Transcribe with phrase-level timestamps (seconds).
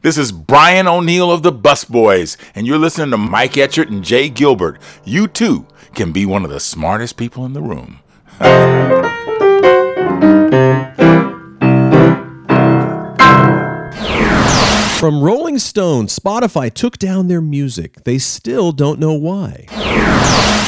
[0.00, 4.04] This is Brian O'Neal of the Bus Boys, and you're listening to Mike Etchart and
[4.04, 4.78] Jay Gilbert.
[5.02, 7.98] You too can be one of the smartest people in the room.
[14.98, 18.02] From Rolling Stone, Spotify took down their music.
[18.02, 19.66] They still don't know why.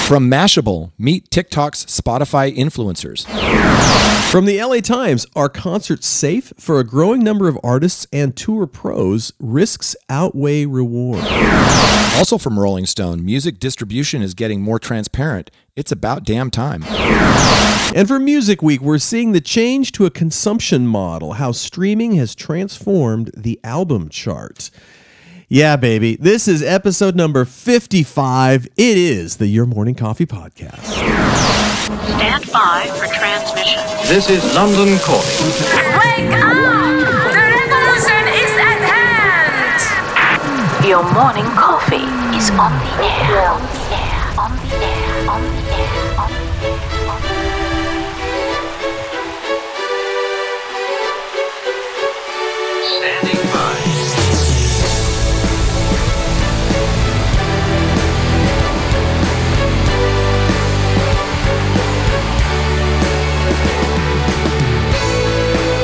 [0.07, 3.27] From Mashable, meet TikTok's Spotify influencers.
[4.31, 6.53] From the LA Times, are concerts safe?
[6.57, 11.25] For a growing number of artists and tour pros, risks outweigh reward.
[12.15, 15.51] Also from Rolling Stone, music distribution is getting more transparent.
[15.81, 16.85] It's about damn time.
[17.97, 22.35] And for Music Week, we're seeing the change to a consumption model, how streaming has
[22.35, 24.71] transformed the album chart.
[25.49, 26.17] Yeah, baby.
[26.17, 28.67] This is episode number 55.
[28.67, 30.85] It is the Your Morning Coffee Podcast.
[30.85, 33.81] Stand by for transmission.
[34.07, 35.25] This is London calling.
[35.97, 36.53] Wake up!
[37.33, 38.81] The revolution is at
[40.77, 40.87] hand!
[40.87, 42.05] Your morning coffee
[42.37, 43.49] is on the air.
[43.49, 44.11] On the air.
[44.39, 44.77] On the air.
[44.77, 45.31] On the air.
[45.31, 45.60] On the air.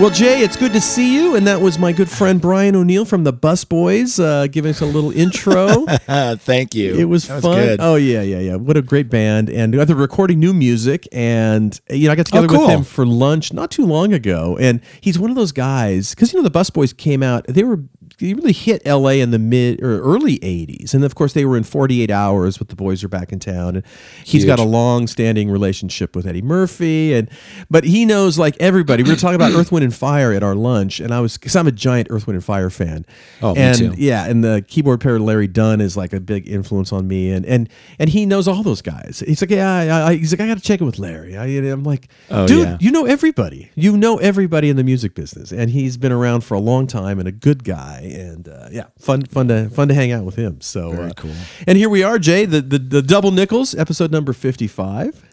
[0.00, 1.36] Well, Jay, it's good to see you.
[1.36, 4.80] And that was my good friend Brian O'Neal from the Bus Boys uh, giving us
[4.80, 5.84] a little intro.
[6.36, 6.94] Thank you.
[6.98, 7.54] It was That fun.
[7.58, 7.80] good.
[7.82, 8.54] Oh yeah, yeah, yeah.
[8.56, 9.50] What a great band!
[9.50, 12.66] And they're recording new music, and you know I got together Oh, cool.
[12.68, 14.56] with him for lunch not too long ago.
[14.58, 17.44] And he's one of those guys because you know the Bus Boys came out.
[17.46, 17.80] They were
[18.20, 19.20] they really hit L.A.
[19.20, 22.68] in the mid or early '80s, and of course they were in 48 Hours with
[22.68, 23.76] the Boys Are Back in Town.
[23.76, 23.84] And
[24.24, 27.28] he's got a long-standing relationship with Eddie Murphy, and
[27.70, 29.02] but he knows like everybody.
[29.02, 31.56] We were talking about Earth, Wind, and Fire at our lunch, and I was because
[31.56, 33.04] I'm a giant Earth, Wind, and Fire fan.
[33.42, 33.94] Oh, me and too.
[33.96, 37.44] yeah, and the keyboard player Larry Dunn is like a big influence on me, and
[37.46, 39.22] and and he knows all those guys.
[39.26, 41.36] He's like, yeah, I, I, he's like, I got to check it with Larry.
[41.36, 42.76] I, I'm like, Oh, dude, yeah.
[42.80, 43.70] you know everybody.
[43.74, 47.18] You know everybody in the music business, and he's been around for a long time
[47.18, 50.36] and a good guy, and uh, yeah, fun, fun to fun to hang out with
[50.36, 50.60] him.
[50.60, 51.34] So Very uh, cool.
[51.66, 55.24] And here we are, Jay, the the, the double nickels, episode number fifty five.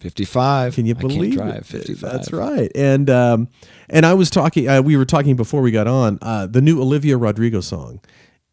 [0.00, 0.76] 55.
[0.76, 1.66] Can you believe it?
[1.66, 2.00] 55.
[2.00, 2.72] That's right.
[2.74, 3.48] And um,
[3.88, 4.66] and I was talking.
[4.66, 6.18] Uh, we were talking before we got on.
[6.22, 8.00] Uh, the new Olivia Rodrigo song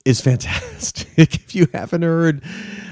[0.04, 1.08] is fantastic.
[1.18, 2.44] if you haven't heard,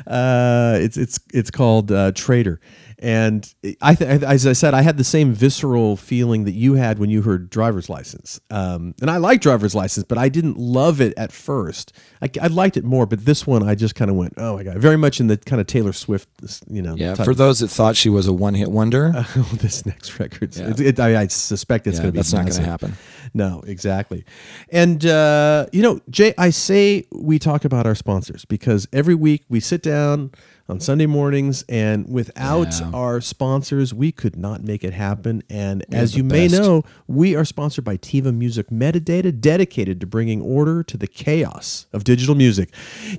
[0.08, 2.62] uh, it's it's it's called uh, Traitor.
[3.00, 6.98] And I, th- as I said, I had the same visceral feeling that you had
[7.00, 8.40] when you heard Driver's License.
[8.50, 11.92] Um, and I like Driver's License, but I didn't love it at first.
[12.26, 14.64] I, I liked it more, but this one I just kind of went, oh my
[14.64, 16.28] god, very much in the kind of Taylor Swift,
[16.70, 16.96] you know.
[16.96, 20.56] Yeah, for those that thought she was a one hit wonder, oh, this next record.
[20.56, 20.70] Yeah.
[20.70, 22.94] It, it- I, I suspect it's yeah, going to be that's not going to happen.
[23.34, 24.24] No, exactly.
[24.72, 29.44] And uh, you know, Jay, I say we talk about our sponsors because every week
[29.50, 30.32] we sit down
[30.68, 32.90] on Sunday mornings, and without Yeah.
[32.92, 35.44] our sponsors, we could not make it happen.
[35.48, 40.08] And are as you may know, we are sponsored by TiVo Music Metadata, dedicated to
[40.08, 42.72] bringing order to the chaos of digital music.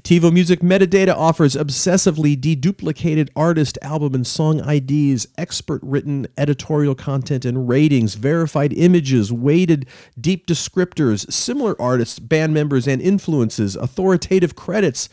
[0.03, 7.45] TiVo Music Metadata offers obsessively deduplicated artist, album, and song IDs, expert written editorial content
[7.45, 9.87] and ratings, verified images, weighted
[10.21, 15.09] deep descriptors, similar artists, band members, and influences, authoritative credits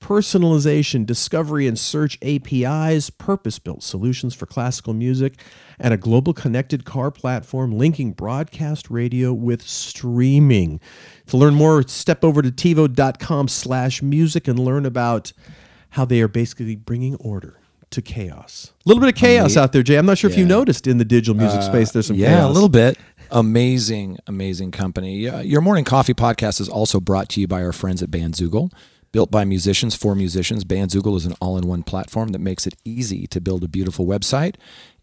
[0.00, 5.40] personalization, discovery and search APIs, purpose built solutions for classical music,
[5.78, 10.80] and a global connected car platform linking broadcast radio with streaming.
[11.26, 15.32] To learn more, step over to TiVo.com slash music and learn about
[15.90, 17.58] how they are basically bringing order
[17.90, 18.72] to chaos.
[18.84, 19.96] A little bit of chaos out there, Jay.
[19.96, 22.50] I'm not sure if you noticed in the digital music space there's some yeah, chaos.
[22.50, 22.98] a little bit.
[23.30, 25.28] Amazing, amazing company.
[25.28, 28.70] Uh, Your Morning Coffee podcast is also brought to you by our friends at Bandzoogle.
[29.16, 32.74] Built by musicians for musicians, Bandzoogle is an all in one platform that makes it
[32.84, 34.56] easy to build a beautiful website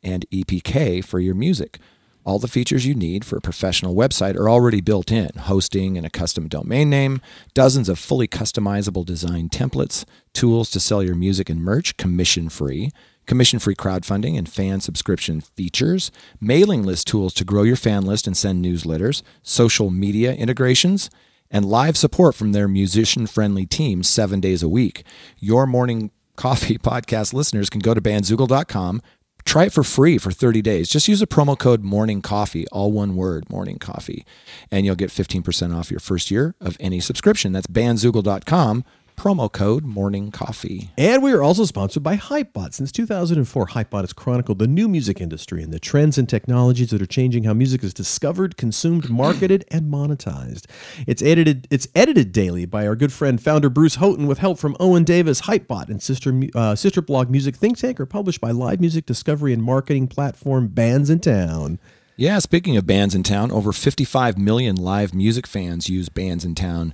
[0.03, 1.79] and EPK for your music.
[2.23, 6.05] All the features you need for a professional website are already built in hosting and
[6.05, 7.21] a custom domain name,
[7.55, 12.91] dozens of fully customizable design templates, tools to sell your music and merch commission free,
[13.25, 18.27] commission free crowdfunding and fan subscription features, mailing list tools to grow your fan list
[18.27, 21.09] and send newsletters, social media integrations,
[21.53, 25.03] and live support from their musician friendly team seven days a week.
[25.39, 29.01] Your morning coffee podcast listeners can go to bandzoogle.com.
[29.45, 30.89] Try it for free for 30 days.
[30.89, 34.25] Just use a promo code morning coffee, all one word, morning coffee,
[34.71, 37.51] and you'll get 15% off your first year of any subscription.
[37.51, 38.85] That's bandzoogle.com,
[39.23, 40.89] promo code morning coffee.
[40.97, 42.73] And we are also sponsored by Hypebot.
[42.73, 47.01] Since 2004, Hypebot has chronicled the new music industry and the trends and technologies that
[47.01, 50.65] are changing how music is discovered, consumed, marketed, and monetized.
[51.07, 51.69] It's edited.
[51.71, 55.43] It's edited daily by our good friend founder Bruce Houghton with help from Owen Davis.
[55.43, 59.53] Hypebot and sister uh, sister blog Music Think Tank are published by live music discovery
[59.53, 61.79] and marketing platform Bands in Town.
[62.17, 66.55] Yeah, speaking of bands in town, over 55 million live music fans use bands in
[66.55, 66.93] town.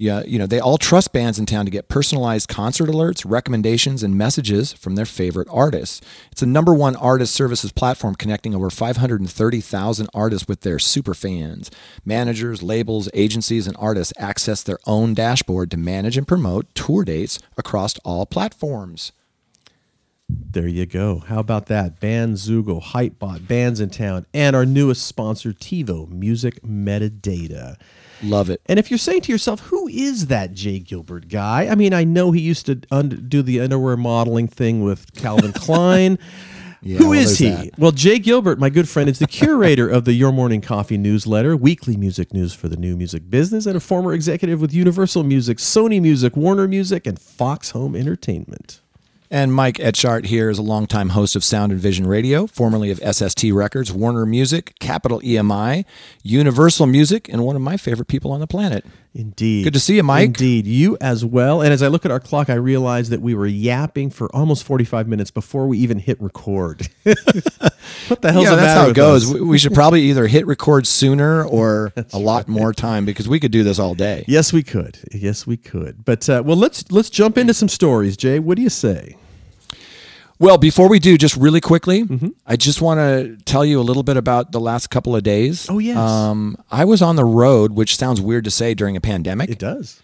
[0.00, 4.02] Yeah, you know, they all trust bands in town to get personalized concert alerts, recommendations,
[4.02, 6.00] and messages from their favorite artists.
[6.32, 11.70] It's a number one artist services platform connecting over 530,000 artists with their super fans.
[12.02, 17.38] Managers, labels, agencies, and artists access their own dashboard to manage and promote tour dates
[17.58, 19.12] across all platforms.
[20.30, 21.18] There you go.
[21.26, 22.00] How about that?
[22.00, 27.76] Bandzoogle, Hypebot, Bands in Town, and our newest sponsor, TiVo Music Metadata.
[28.22, 28.60] Love it.
[28.66, 31.68] And if you're saying to yourself, who is that Jay Gilbert guy?
[31.68, 36.18] I mean, I know he used to do the underwear modeling thing with Calvin Klein.
[36.82, 37.50] Yeah, Who well, is he?
[37.50, 37.78] that.
[37.78, 41.54] Well, Jay Gilbert, my good friend, is the curator of the Your Morning Coffee newsletter,
[41.54, 45.58] weekly music news for the new music business, and a former executive with Universal Music,
[45.58, 48.80] Sony Music, Warner Music, and Fox Home Entertainment.
[49.32, 52.98] And Mike Etchart here is a longtime host of Sound and Vision Radio, formerly of
[52.98, 55.84] SST Records, Warner Music, Capitol EMI,
[56.24, 58.84] Universal Music, and one of my favorite people on the planet.
[59.14, 59.62] Indeed.
[59.62, 60.26] Good to see you, Mike.
[60.26, 60.66] Indeed.
[60.66, 61.62] You as well.
[61.62, 64.64] And as I look at our clock, I realize that we were yapping for almost
[64.64, 66.88] 45 minutes before we even hit record.
[67.04, 69.32] what the hell's yeah, that's how it goes.
[69.32, 69.40] us?
[69.40, 73.52] We should probably either hit record sooner or a lot more time because we could
[73.52, 74.24] do this all day.
[74.26, 74.98] Yes, we could.
[75.12, 76.04] Yes, we could.
[76.04, 78.40] But uh, well, let's let's jump into some stories, Jay.
[78.40, 79.16] What do you say?
[80.40, 82.28] Well, before we do, just really quickly, Mm-hmm.
[82.46, 85.68] I just want to tell you a little bit about the last couple of days.
[85.70, 85.96] Oh, yes.
[85.98, 89.50] Um, I was on the road, which sounds weird to say during a pandemic.
[89.50, 90.02] It does.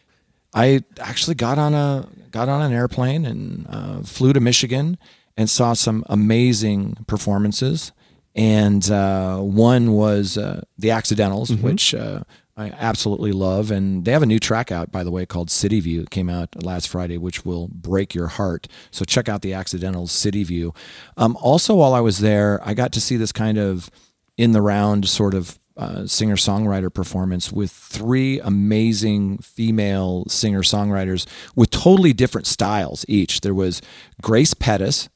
[0.55, 4.99] I actually got on a got on an airplane and uh, flew to Michigan
[5.39, 7.93] and saw some amazing performances.
[8.35, 12.21] And uh, one was uh, the Accidentals, which uh,
[12.57, 13.71] I absolutely love.
[13.71, 16.01] And they have a new track out, by the way, called City View.
[16.01, 18.67] It came out last Friday, which will break your heart.
[18.91, 20.73] So check out the Accidental City View.
[21.19, 23.91] Um, also, while I was there, I got to see this kind of
[24.39, 31.27] in the round sort of uh, singer songwriter performance with three amazing female singer songwriters
[31.55, 33.43] with totally different styles each.
[33.43, 33.83] There was
[34.23, 35.11] Grace Pettis,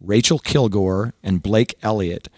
[0.00, 2.28] Rachael Kilgour, and Blake Elliott.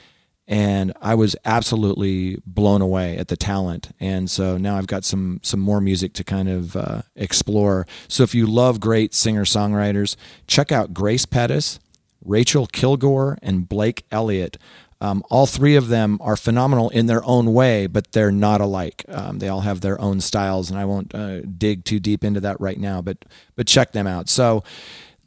[0.50, 3.91] And I was absolutely blown away at the talent.
[4.00, 7.87] And so now I've got some some more music to kind of uh, explore.
[8.09, 10.17] So if you love great singer songwriters,
[10.47, 11.79] check out Grace Pettis,
[12.25, 14.56] Rachael Kilgour, and Blake Elliott.
[15.00, 19.05] Um, all three of them are phenomenal in their own way, but they're not alike.
[19.09, 22.40] Um, they all have their own styles, and I won't uh, dig too deep into
[22.40, 23.00] that right now.
[23.00, 23.25] But
[23.55, 24.28] but check them out.
[24.28, 24.64] So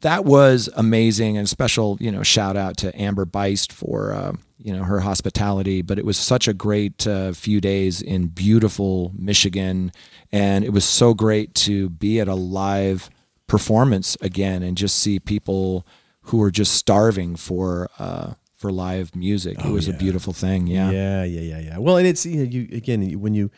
[0.01, 4.73] that was amazing, and special you know shout out to Amber Beist for uh, you
[4.75, 5.81] know her hospitality.
[5.81, 9.91] But it was such a great uh, few days in beautiful Michigan,
[10.31, 13.09] and it was so great to be at a live
[13.47, 15.85] performance again and just see people
[16.25, 19.57] who are just starving for uh, for live music.
[19.59, 20.67] it was a beautiful thing.
[20.67, 20.91] Yeah.
[20.91, 21.77] Yeah, yeah, yeah, yeah.
[21.79, 23.49] Well, and it's you know, you again when you,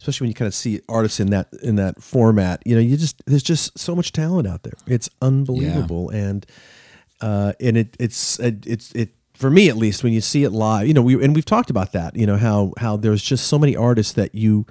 [0.00, 2.96] especially when you kind of see artists in that in that format, you know, you
[2.96, 4.72] just there's just so much talent out there.
[4.86, 6.46] It's unbelievable, and
[7.20, 10.50] uh, and it it's it, it's it for me at least when you see it
[10.50, 13.46] live, you know, we and we've talked about that, you know, how how there's just
[13.46, 14.66] so many artists that you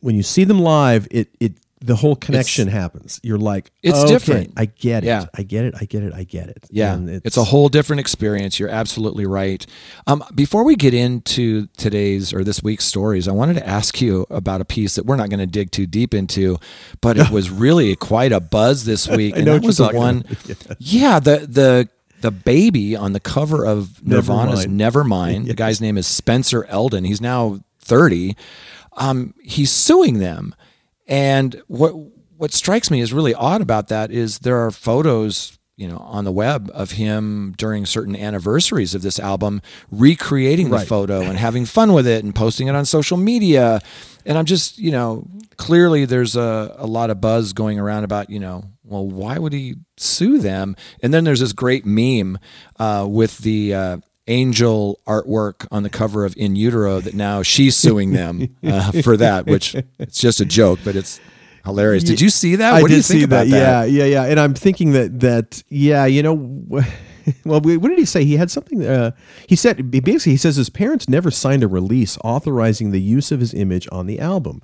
[0.00, 3.20] when you see them live, it it the whole connection happens.
[3.22, 5.08] You're like, It's "Okay, different." I get it.
[5.08, 5.26] Yeah.
[5.34, 5.74] I get it.
[5.78, 6.12] I get it.
[6.14, 6.66] I get it.
[6.70, 8.58] Yeah, And it's, a whole different experience.
[8.58, 9.64] You're absolutely right.
[10.06, 14.26] Um, before we get into today's or this week's stories, I wanted to ask you
[14.30, 16.58] about a piece that we're not going to dig too deep into,
[17.00, 20.24] but it was really quite a buzz this week, and know that was the one.
[20.78, 21.88] Yeah, the the
[22.22, 25.42] the baby on the cover of Nirvana's Nevermind.
[25.42, 25.46] Nevermind.
[25.48, 27.04] The guy's name is Spencer Elden.
[27.04, 28.34] He's now 30.
[28.96, 30.54] Um, he's suing them,
[31.06, 31.92] and what
[32.36, 36.24] what strikes me is really odd about that is there are photos you know on
[36.24, 39.60] the web of him during certain anniversaries of this album
[39.90, 40.86] recreating the Right.
[40.88, 43.80] photo and having fun with it and posting it on social media
[44.24, 48.28] and i'm just you know clearly there's a, a lot of buzz going around about
[48.30, 52.38] you know well why would he sue them and then there's this great meme
[52.78, 53.96] uh, with the uh,
[54.28, 59.16] angel artwork on the cover of in utero that now she's suing them uh, for
[59.16, 61.20] that which it's just a joke but it's
[61.64, 63.50] hilarious did you see that I what did do you think see about that.
[63.50, 64.30] that Yeah, yeah, yeah.
[64.30, 66.34] And I'm thinking that that yeah, you know,
[67.44, 68.24] well, what did he say?
[68.24, 68.86] He had something.
[68.86, 69.12] Uh,
[69.46, 73.40] he said basically he says his parents never signed a release authorizing the use of
[73.40, 74.62] his image on the album.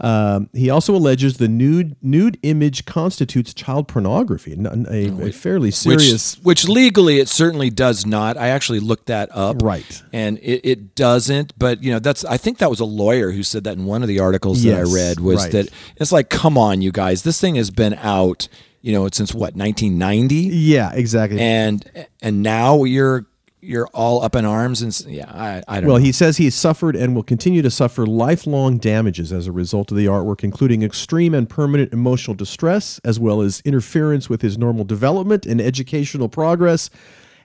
[0.00, 6.36] Um, he also alleges the nude nude image constitutes child pornography, a, a fairly serious.
[6.38, 8.36] Which, which legally it certainly does not.
[8.36, 9.62] I actually looked that up.
[9.62, 10.02] Right.
[10.12, 13.42] And it, it doesn't, but you know, that's I think that was a lawyer who
[13.42, 15.52] said that in one of the articles that I read was right.
[15.52, 18.48] that it's like, come on, you guys, this thing has been out,
[18.80, 20.36] you know, since what, nineteen ninety?
[20.50, 21.40] yeah, exactly.
[21.40, 23.26] And and now you're
[23.66, 26.04] you're all up in arms and yeah, I, I don't Well, know.
[26.04, 29.96] he says he suffered and will continue to suffer lifelong damages as a result of
[29.96, 34.84] the artwork, including extreme and permanent emotional distress, as well as interference with his normal
[34.84, 36.90] development and educational progress,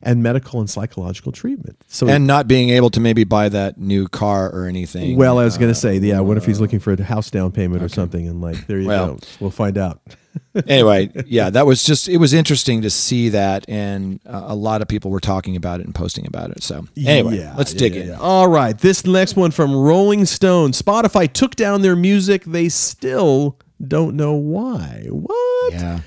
[0.03, 1.77] and medical and psychological treatment.
[1.87, 5.17] So, and not being able to maybe buy that new car or anything.
[5.17, 7.51] well, I was going to say, yeah, what if he's looking for a house down
[7.51, 8.27] payment or something?
[8.27, 9.13] And like, there you Well.
[9.15, 9.19] go.
[9.39, 10.01] We'll find out.
[10.67, 14.81] anyway, yeah, that was just it was interesting to see that, and uh, a lot
[14.81, 16.63] of people were talking about it and posting about it.
[16.63, 18.11] So anyway, Yeah, let's yeah, dig yeah, in.
[18.15, 18.77] All right.
[18.77, 20.71] This next one from Rolling Stone.
[20.71, 22.45] Spotify took down their music.
[22.45, 25.07] They still don't know why.
[25.09, 25.73] What?
[25.73, 25.99] Yeah,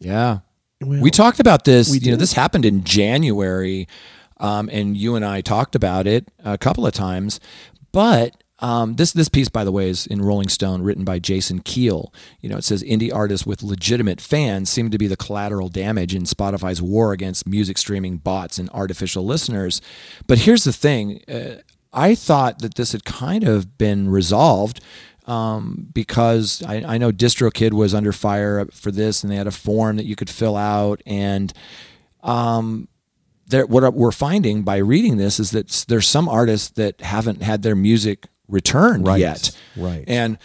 [0.00, 0.38] yeah.
[0.82, 2.04] Well, we talked about this.
[2.04, 3.88] you know, this happened in January,
[4.38, 7.40] um, and you and I talked about it a couple of times.
[7.92, 11.60] But um, this this piece, by the way, is in Rolling Stone, written by Jason
[11.60, 12.14] Keel.
[12.40, 16.14] You know, it says indie artists with legitimate fans seem to be the collateral damage
[16.14, 19.80] in Spotify's war against music streaming bots and artificial listeners.
[20.28, 21.56] But here's the thing: uh,
[21.92, 24.80] I thought that this had kind of been resolved
[25.32, 29.50] um, because I, I know DistroKid was under fire for this, and they had a
[29.68, 31.52] form that you could fill out, and
[32.22, 32.88] um,
[33.46, 37.62] there, what we're finding by reading this is that there's some artists that haven't had
[37.62, 40.04] their music returned Right, yet, right.
[40.06, 40.38] and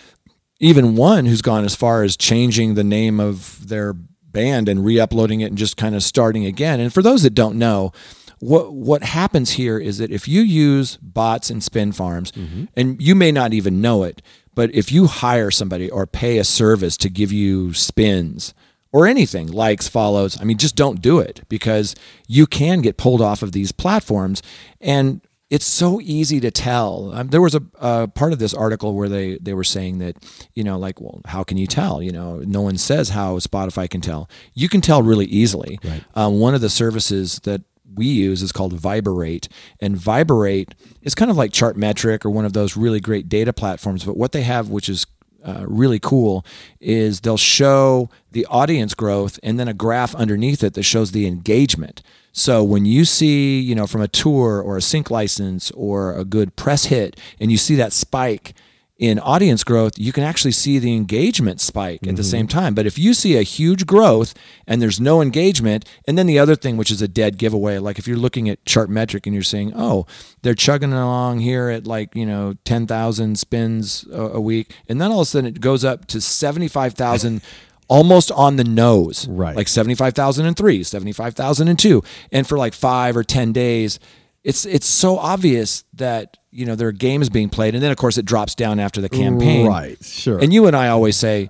[0.59, 5.41] even one who's gone as far as changing the name of their band and re-uploading
[5.41, 6.79] it and just kind of starting again.
[6.79, 7.91] And for those that don't know,
[8.39, 12.31] what what happens here is that if you use bots and spin farms,
[12.75, 14.21] and you may not even know it,
[14.57, 18.53] but if you hire somebody or pay a service to give you spins
[18.91, 21.95] or anything likes follows i mean just don't do it because
[22.27, 24.41] you can get pulled off of these platforms.
[24.81, 27.13] And it's so easy to tell.
[27.13, 30.17] Um, there was a, part of this article where they they were saying that
[30.53, 32.01] you know like well how can you tell?
[32.01, 34.29] You know no one says how spotify can tell.
[34.53, 35.79] You can tell really easily.
[35.83, 36.03] Right.
[36.15, 37.61] um, one of the services that
[37.97, 39.47] we use is called Viberate.
[39.79, 44.03] And Viberate is kind of like Chartmetric or one of those really great data platforms.
[44.03, 45.05] But what they have, which is
[45.43, 46.45] uh, really cool,
[46.79, 51.27] is they'll show the audience growth and then a graph underneath it that shows the
[51.27, 52.01] engagement.
[52.31, 56.23] So when you see, you know, from a tour or a sync license or a
[56.23, 58.53] good press hit, and you see that spike
[58.99, 62.29] in audience growth, you can actually see the engagement spike at the mm-hmm.
[62.29, 62.73] same time.
[62.73, 64.33] But if you see a huge growth
[64.65, 67.99] and there's no engagement, and then the other thing, which is a dead giveaway, like
[67.99, 70.07] if you're looking at Chartmetric and you're saying, oh,
[70.41, 75.11] they're chugging along here at like, you know, 10,000 spins a, a week, and then
[75.11, 77.41] all of a sudden it goes up to 75,000
[77.87, 79.27] almost on the nose.
[79.27, 79.55] Right.
[79.55, 82.03] Like 75,003, 75,002.
[82.31, 83.99] And for like five or 10 days,
[84.47, 87.97] it's it's so obvious that you know there are games being played, and then of
[87.97, 89.67] course it drops down after the campaign.
[89.67, 90.39] Right, sure.
[90.39, 91.49] And you and I always say,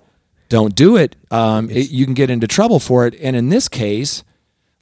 [0.50, 1.16] don't do it.
[1.30, 3.14] Um, it, you can get into trouble for it.
[3.22, 4.24] And in this case,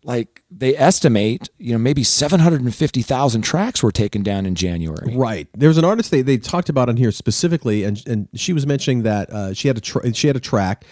[0.05, 4.45] like they estimate, you know, maybe seven hundred and fifty thousand tracks were taken down
[4.45, 5.13] in January.
[5.13, 5.49] Right.
[5.53, 8.65] There was an artist they, they talked about on here specifically, and and she was
[8.65, 10.85] mentioning that uh, she had a tra- she had a track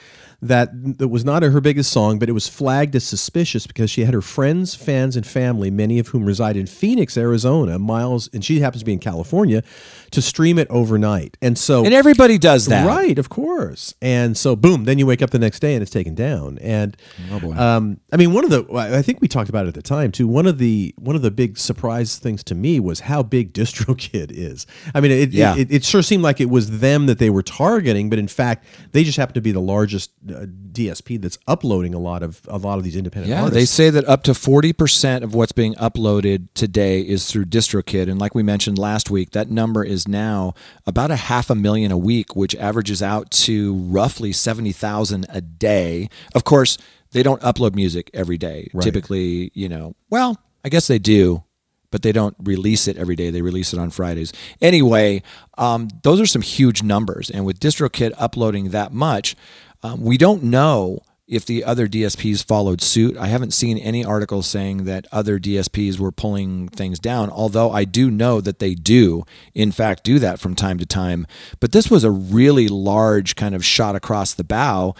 [0.47, 4.05] that that was not her biggest song, but it was flagged as suspicious because she
[4.05, 8.43] had her friends, fans, and family, many of whom reside in Phoenix, Arizona, miles, and
[8.43, 9.63] she happens to be in California,
[10.13, 11.37] to stream it overnight.
[11.41, 12.87] And so And everybody does that.
[12.87, 13.93] Right, of course.
[14.01, 16.57] And so, boom, then you wake up the next day and it's taken down.
[16.59, 16.95] And
[17.57, 20.11] um, I mean, one of the I think we talked about it at the time
[20.11, 20.27] too.
[20.27, 24.31] One of the one of the big surprise things to me was how big DistroKid
[24.31, 24.65] is.
[24.93, 25.55] I mean, it, Yeah.
[25.55, 28.65] it, it sure seemed like it was them that they were targeting, but in fact,
[28.91, 32.57] they just happen to be the largest uh, DSP that's uploading a lot of a
[32.57, 33.55] lot of these independent Yeah, artists.
[33.59, 38.09] they say that up to 40% of what's being uploaded today is through DistroKid.
[38.09, 40.53] And like we mentioned last week, that number is now
[40.85, 46.09] about a half a million a week, which averages out to roughly 70,000 a day.
[46.35, 46.77] Of course,
[47.11, 48.69] they don't upload music every day.
[48.83, 51.43] Typically, you know, well, I guess they do,
[51.91, 53.29] but they don't release it every day.
[53.29, 54.33] They release it on Fridays.
[54.61, 55.21] Anyway,
[55.57, 57.29] um, those are some huge numbers.
[57.29, 59.35] And with DistroKid uploading that much,
[59.83, 63.17] um, we don't know if the other DSPs followed suit.
[63.17, 67.85] I haven't seen any articles saying that other DSPs were pulling things down, although I
[67.85, 71.25] do know that they do, in fact, do that from time to time.
[71.59, 74.95] But this was a really large kind of shot across the bow,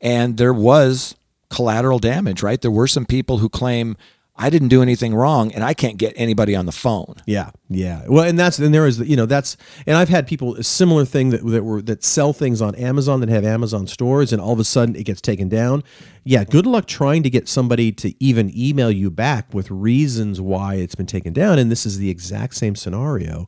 [0.00, 1.14] and there was
[1.48, 2.60] collateral damage, right?
[2.60, 3.96] There were some people who claim
[4.38, 7.14] I didn't do anything wrong and I can't get anybody on the phone.
[7.26, 8.04] Yeah, yeah.
[8.08, 11.04] Well, and that's and there is you know that's and I've had people a similar
[11.04, 14.52] thing that that were that sell things on Amazon that have Amazon stores and all
[14.52, 15.82] of a sudden it gets taken down.
[16.24, 20.74] Yeah, good luck trying to get somebody to even email you back with reasons why
[20.76, 21.58] it's been taken down.
[21.58, 23.46] And this is the exact same scenario.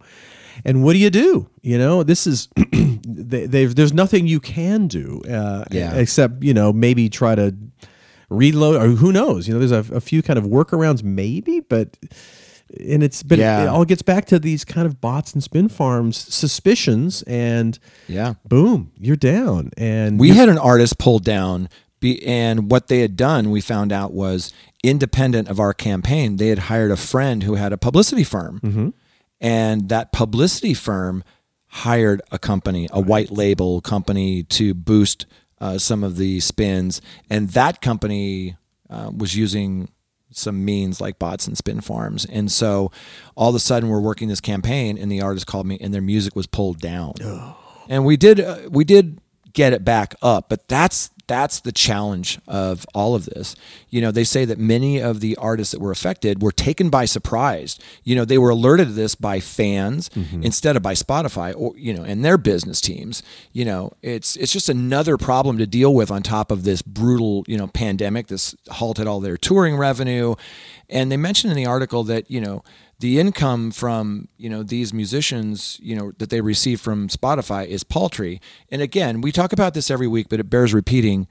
[0.65, 1.49] And what do you do?
[1.63, 2.49] You know, this is
[3.07, 5.95] they, they've, there's nothing you can do uh, Yeah.
[5.95, 7.55] except you know maybe try to
[8.31, 9.47] reload or who knows.
[9.47, 11.99] You know, there's a, a few kind of workarounds maybe, but
[12.89, 13.65] and it's but Yeah.
[13.65, 18.35] it all gets back to these kind of bots and spin farms suspicions and Yeah.
[18.49, 21.69] boom you're down and We had an artist pulled down,
[21.99, 26.37] be, and what they had done, we found out, was independent of our campaign.
[26.37, 28.89] They had hired a friend who had a publicity firm, mm-hmm.
[29.41, 31.23] and that publicity firm
[31.67, 35.27] hired a company, a white label company, to boost
[35.61, 38.57] uh, some of the spins, and that company
[38.89, 39.89] uh, was using
[40.33, 42.25] some means like bots and spin farms.
[42.25, 42.93] And so
[43.35, 46.03] all of a sudden we're working this campaign and the artist called me and their
[46.03, 47.15] music was pulled down.
[47.89, 49.21] And we did uh, we did
[49.53, 53.55] get it back up, but that's that's the challenge of all of this.
[53.89, 57.05] You know, they say that many of the artists that were affected were taken by
[57.05, 57.79] surprise.
[58.03, 60.43] You know, they were alerted to this by fans mm-hmm.
[60.43, 63.23] instead of by Spotify or you know, and their business teams.
[63.53, 67.45] You know, it's it's just another problem to deal with on top of this brutal,
[67.47, 70.35] you know, pandemic that's halted all their touring revenue.
[70.89, 72.65] And they mentioned in the article that, you know,
[73.01, 77.83] the income from you know these musicians you know that they receive from spotify is
[77.83, 78.41] paltry.
[78.71, 81.27] And again we talk about this every week but it bears repeating.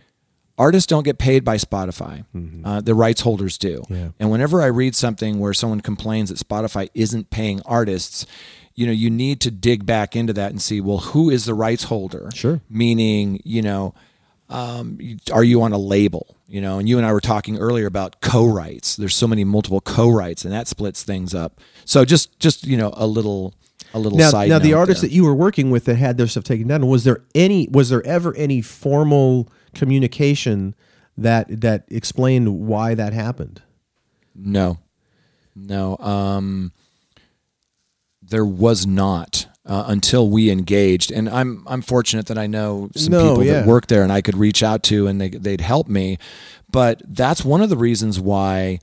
[0.58, 2.26] Artists don't get paid by spotify.
[2.65, 3.84] Uh, the rights holders do.
[4.20, 8.26] And whenever i read something where someone complains that spotify isn't paying artists
[8.76, 11.54] you know you need to dig back into that and see well who is the
[11.54, 12.30] rights holder?
[12.34, 12.62] Sure.
[12.70, 13.94] meaning you know
[14.50, 14.98] um,
[15.32, 18.20] are you on a label you know and you and i were talking earlier about
[18.22, 18.96] co-writes.
[18.96, 21.62] There's so many multiple co-writes and that splits things up.
[21.86, 23.54] So just just you know a little
[23.94, 25.10] a little now, side now the there.
[25.10, 27.90] that you were working with that had their stuff taken down was there any was
[27.90, 30.76] there ever any formal communication
[31.18, 33.62] that that explained why that happened?
[34.36, 34.80] No.
[35.56, 36.72] No um
[38.22, 43.12] there was not uh, until we engaged and i'm i'm fortunate that i know some
[43.14, 43.54] No, people yeah.
[43.54, 46.18] that work there and i could reach out to and they, they'd help me
[46.70, 48.80] but that's one of the reasons why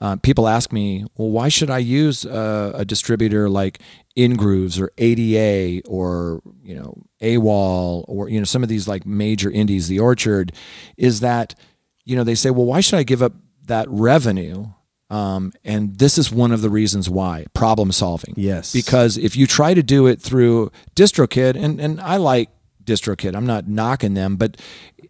[0.00, 3.80] uh, people ask me, well, why should I use a, a distributor like
[4.16, 9.50] InGrooves or ADA or you know AWAL or you know some of these like major
[9.50, 10.52] indies, The Orchard,
[10.96, 11.56] is that
[12.04, 13.32] you know they say, well, why should I give up
[13.64, 14.66] that revenue?
[15.10, 18.34] Um, and this is one of the reasons why problem solving.
[18.36, 18.72] Yes.
[18.72, 22.50] because if you try to do it through DistroKid, and and I like
[22.84, 24.56] DistroKid, I'm not knocking them, but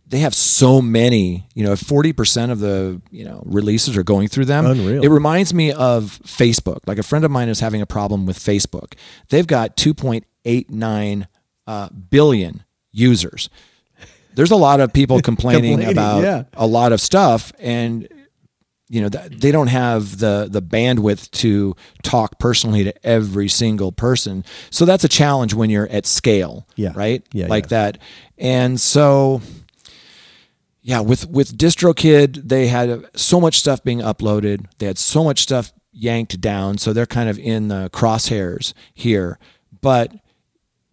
[0.07, 4.47] they have so many, you know, 40% of the, you know, releases are going through
[4.47, 4.65] them.
[4.65, 5.05] Unreal.
[5.05, 6.81] It reminds me of Facebook.
[6.87, 8.95] Like a friend of mine is having a problem with Facebook.
[9.29, 11.27] They've got 2.89
[11.67, 13.51] uh, billion users.
[14.35, 16.45] There's a lot of people complaining, Complaining, about yeah.
[16.55, 18.09] a lot of stuff and
[18.89, 24.45] you know they don't have the the bandwidth to talk personally to every single person.
[24.71, 26.93] So that's a challenge when you're at scale Yeah.
[26.95, 27.23] right?
[27.33, 27.69] Yeah, like yeah.
[27.69, 27.99] that.
[28.39, 29.43] And so
[30.83, 34.67] yeah with with distrokid they had so much stuff being uploaded.
[34.79, 36.79] They had so much stuff yanked down.
[36.79, 39.39] So they're kind of in the crosshairs here.
[39.81, 40.13] But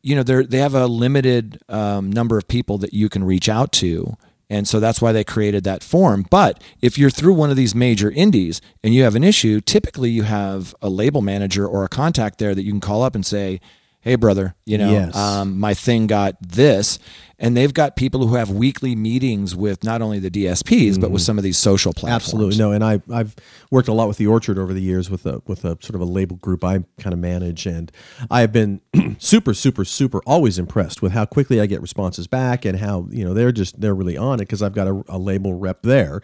[0.01, 3.47] you know they they have a limited um, number of people that you can reach
[3.47, 4.15] out to
[4.49, 7.73] and so that's why they created that form but if you're through one of these
[7.75, 11.89] major indies and you have an issue typically you have a label manager or a
[11.89, 13.60] contact there that you can call up and say
[14.01, 15.15] hey brother you know Yes.
[15.15, 16.99] um, my thing got this
[17.39, 21.21] and they've got people who have weekly meetings with not only the dsps but with
[21.21, 21.26] mm-hmm.
[21.26, 23.36] some of these social platforms Absolutely no, and I I've
[23.71, 26.02] worked a lot with the Orchard over the years with a with a sort of
[26.02, 27.91] a label group I kind of manage, and
[28.32, 28.82] I have been
[29.19, 33.26] super super super always impressed with how quickly I get responses back and how you
[33.26, 36.21] know they're just they're really on it because I've got a, a label rep there,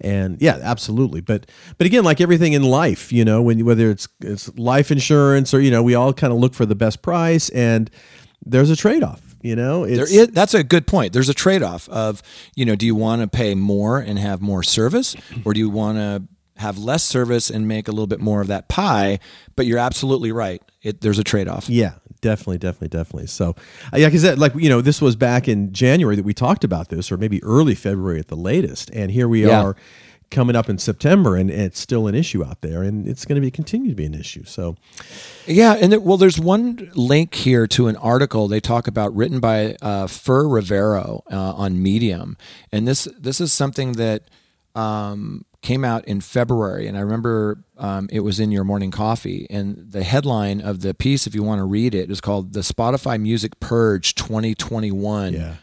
[0.00, 1.20] and yeah, absolutely.
[1.20, 1.46] But
[1.78, 5.60] but again, like everything in life, you know, when whether it's it's life insurance or
[5.60, 7.90] you know, we all kind of look for the best price, and
[8.44, 9.31] there's a trade off.
[9.42, 11.12] You know, There is, that's a good point.
[11.12, 12.22] There's a trade off of,
[12.54, 15.68] you know, do you want to pay more and have more service, or do you
[15.68, 16.22] want to
[16.60, 19.18] have less service and make a little bit more of that pie?
[19.56, 20.62] But you're absolutely right.
[20.82, 21.68] It, there's a trade off.
[21.68, 23.26] Yeah, definitely, definitely, definitely.
[23.26, 23.56] So,
[23.92, 26.88] uh, yeah, because like you know, this was back in January that we talked about
[26.88, 29.62] this, or maybe early February at the latest, and here we Yeah.
[29.62, 29.76] are
[30.32, 33.40] coming up in September, and it's still an issue out there, and it's going to
[33.40, 34.44] be continue to be an issue.
[34.44, 34.76] So,
[35.46, 39.38] Yeah, and there, well, there's one link here to an article they talk about written
[39.38, 42.36] by uh, Fur Rivero uh, on Medium,
[42.72, 44.24] and this this is something that
[44.74, 49.46] um, came out in February, and I remember um, it was in your morning coffee,
[49.50, 52.60] and the headline of the piece, if you want to read it, is called "The
[52.60, 55.54] Spotify Music Purge 2021." Yeah.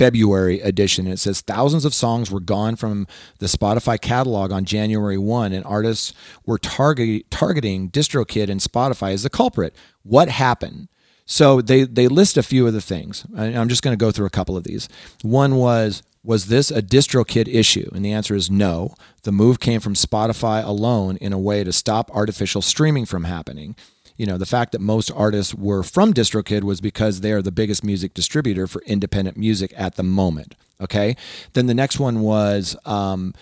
[0.00, 1.06] February edition.
[1.06, 5.62] It says thousands of songs were gone from the Spotify catalog on January 1, and
[5.66, 6.14] artists
[6.46, 9.76] were target, targeting DistroKid and Spotify as the culprit.
[10.02, 10.88] What happened?
[11.26, 13.26] So they, they list a few of the things.
[13.36, 14.88] and I'm just going to go through a couple of these.
[15.20, 17.90] One was, was this a DistroKid issue?
[17.94, 18.94] And the answer is no.
[19.24, 23.76] The move came from Spotify alone in a way to stop artificial streaming from happening
[24.20, 27.52] you know the fact that most artists were from distrokid was because they are the
[27.52, 31.16] biggest music distributor for independent music at the moment okay?
[31.52, 33.34] Then the next one was um,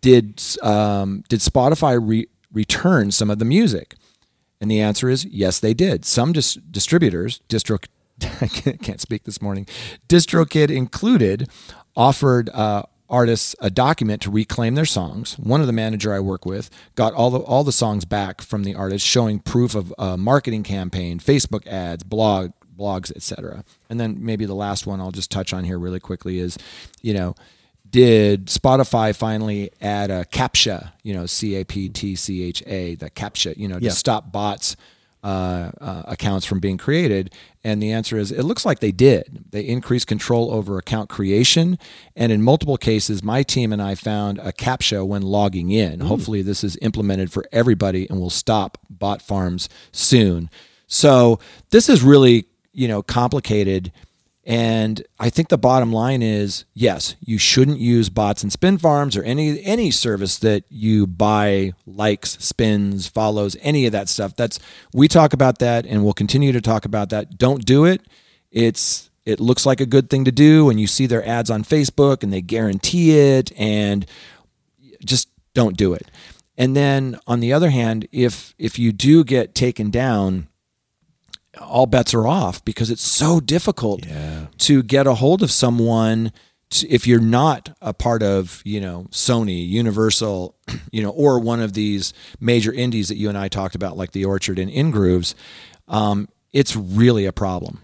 [0.00, 3.94] did um, did spotify re- return some of the music?
[4.60, 6.04] And the answer is yes they did.
[6.04, 7.84] Some dis- distributors distro
[8.40, 9.66] I can't speak this morning.
[10.08, 11.48] Distrokid included
[11.96, 15.38] offered uh, artists a document to reclaim their songs.
[15.38, 18.64] One of the manager I work with got all the all the songs back from
[18.64, 23.64] the artist, showing proof of a marketing campaign, Facebook ads, blog blogs, etc.
[23.88, 26.58] And then maybe the last one I'll just touch on here really quickly is,
[27.02, 27.34] you know,
[27.88, 32.96] did Spotify finally add a CAPTCHA, you know, C A P T C H A,
[32.96, 33.90] the CAPTCHA, you know, to Yeah.
[33.92, 34.74] stop bots
[35.24, 37.32] uh, uh, accounts from being created?
[37.64, 39.44] And the answer is it looks like they did.
[39.50, 41.78] They increased control over account creation.
[42.14, 46.00] And in multiple cases, my team and I found a CAPTCHA when logging in.
[46.00, 50.50] Hopefully, this is implemented for everybody and will stop bot farms soon.
[50.86, 53.90] So, this is really, you know, complicated.
[54.46, 59.16] And I think the bottom line is yes, you shouldn't use bots and spin farms
[59.16, 64.36] or any any service that you buy likes, spins, follows, any of that stuff.
[64.36, 64.58] That's
[64.92, 67.38] we talk about that and we'll continue to talk about that.
[67.38, 68.02] Don't do it.
[68.50, 71.64] It's it looks like a good thing to do and you see their ads on
[71.64, 74.04] Facebook and they guarantee it and
[75.02, 76.10] just don't do it.
[76.58, 80.48] And then on the other hand, if if you do get taken down,
[81.60, 84.06] all bets are off because it's so difficult
[84.58, 86.32] to get a hold of someone
[86.70, 90.56] to, if you're not a part of you know Sony, Universal,
[90.92, 94.12] you know, or one of these major indies that you and I talked about, like
[94.12, 95.34] the Orchard and InGrooves.
[95.88, 97.80] Um, it's really a problem.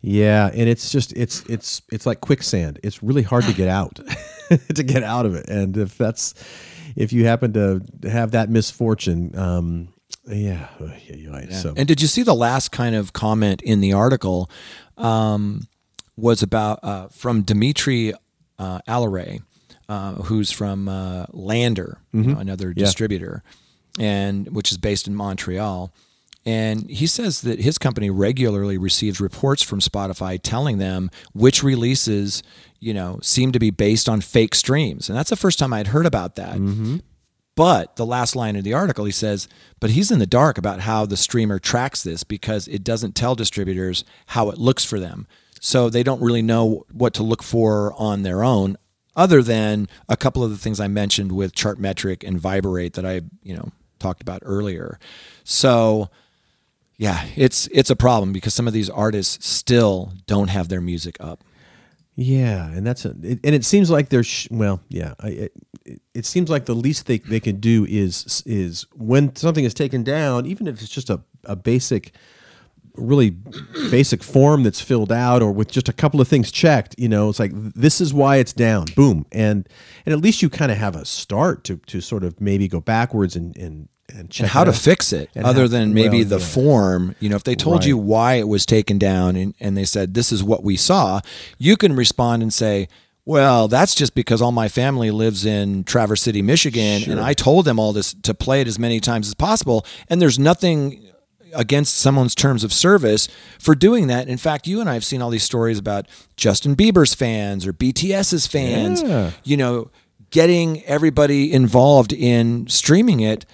[0.00, 2.80] yeah, and it's just it's it's it's like quicksand.
[2.82, 4.00] It's really hard to get out,
[4.74, 5.48] to get out of it.
[5.48, 6.34] And if that's
[6.96, 9.91] if you happen to have that misfortune, um,
[10.26, 11.52] yeah, uh, yeah, you're right.
[11.52, 14.50] So And did you see the last kind of comment in the article
[14.96, 15.66] um,
[16.16, 18.12] was about uh, from Dimitri
[18.58, 19.42] uh, Alaray,
[19.88, 23.42] uh, who's from uh, LANDR, you know, another distributor,
[23.98, 25.92] and which is based in Montreal.
[26.44, 32.42] And he says that his company regularly receives reports from Spotify telling them which releases,
[32.80, 35.08] you know, seem to be based on fake streams.
[35.08, 36.56] And that's the first time I'd heard about that.
[37.54, 39.46] But the last line of the article, he says,
[39.78, 43.34] but he's in the dark about how the streamer tracks this because it doesn't tell
[43.34, 45.26] distributors how it looks for them.
[45.60, 48.76] So they don't really know what to look for on their own,
[49.14, 53.20] other than a couple of the things I mentioned with Chartmetric and Viberate that I,
[53.42, 54.98] you know, talked about earlier.
[55.44, 56.10] So
[56.96, 61.16] yeah, it's it's a problem because some of these artists still don't have their music
[61.20, 61.44] up.
[62.14, 65.52] Yeah, and that's a, it, and it seems like there's sh- well, yeah, I, it,
[65.86, 69.72] it, it seems like the least they, they can do is is when something is
[69.72, 72.12] taken down, even if it's just a, a basic,
[72.96, 73.30] really
[73.90, 76.94] basic form that's filled out or with just a couple of things checked.
[76.98, 79.66] You know, it's like this is why it's down, boom, and
[80.04, 82.80] and at least you kind of have a start to to sort of maybe go
[82.80, 86.38] backwards and and and and how to fix it other how- than maybe well, the
[86.38, 86.44] yeah.
[86.46, 89.84] form you know if they told you why it was taken down and, and they
[89.84, 91.20] said this is what we saw
[91.58, 92.88] you can respond and say
[93.24, 97.64] well that's just because all my family lives in traverse city michigan and i told
[97.64, 101.08] them all this to play it as many times as possible and there's nothing
[101.54, 104.26] against someone's terms of service for doing that.
[104.26, 107.74] In fact, you and I have seen all these stories about Justin Bieber's fans or
[107.74, 109.32] BTS's fans, Yeah.
[109.44, 109.90] you know,
[110.30, 113.44] getting everybody involved in streaming it.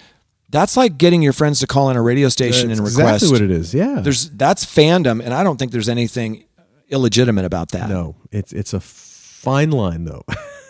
[0.49, 3.23] That's like getting your friends to call in a radio station That's and request.
[3.23, 3.73] exactly what it is.
[3.73, 6.45] Yeah, There's that's fandom, and I don't think there's anything
[6.89, 7.89] illegitimate about that.
[7.89, 10.23] No, it's it's a fine line though.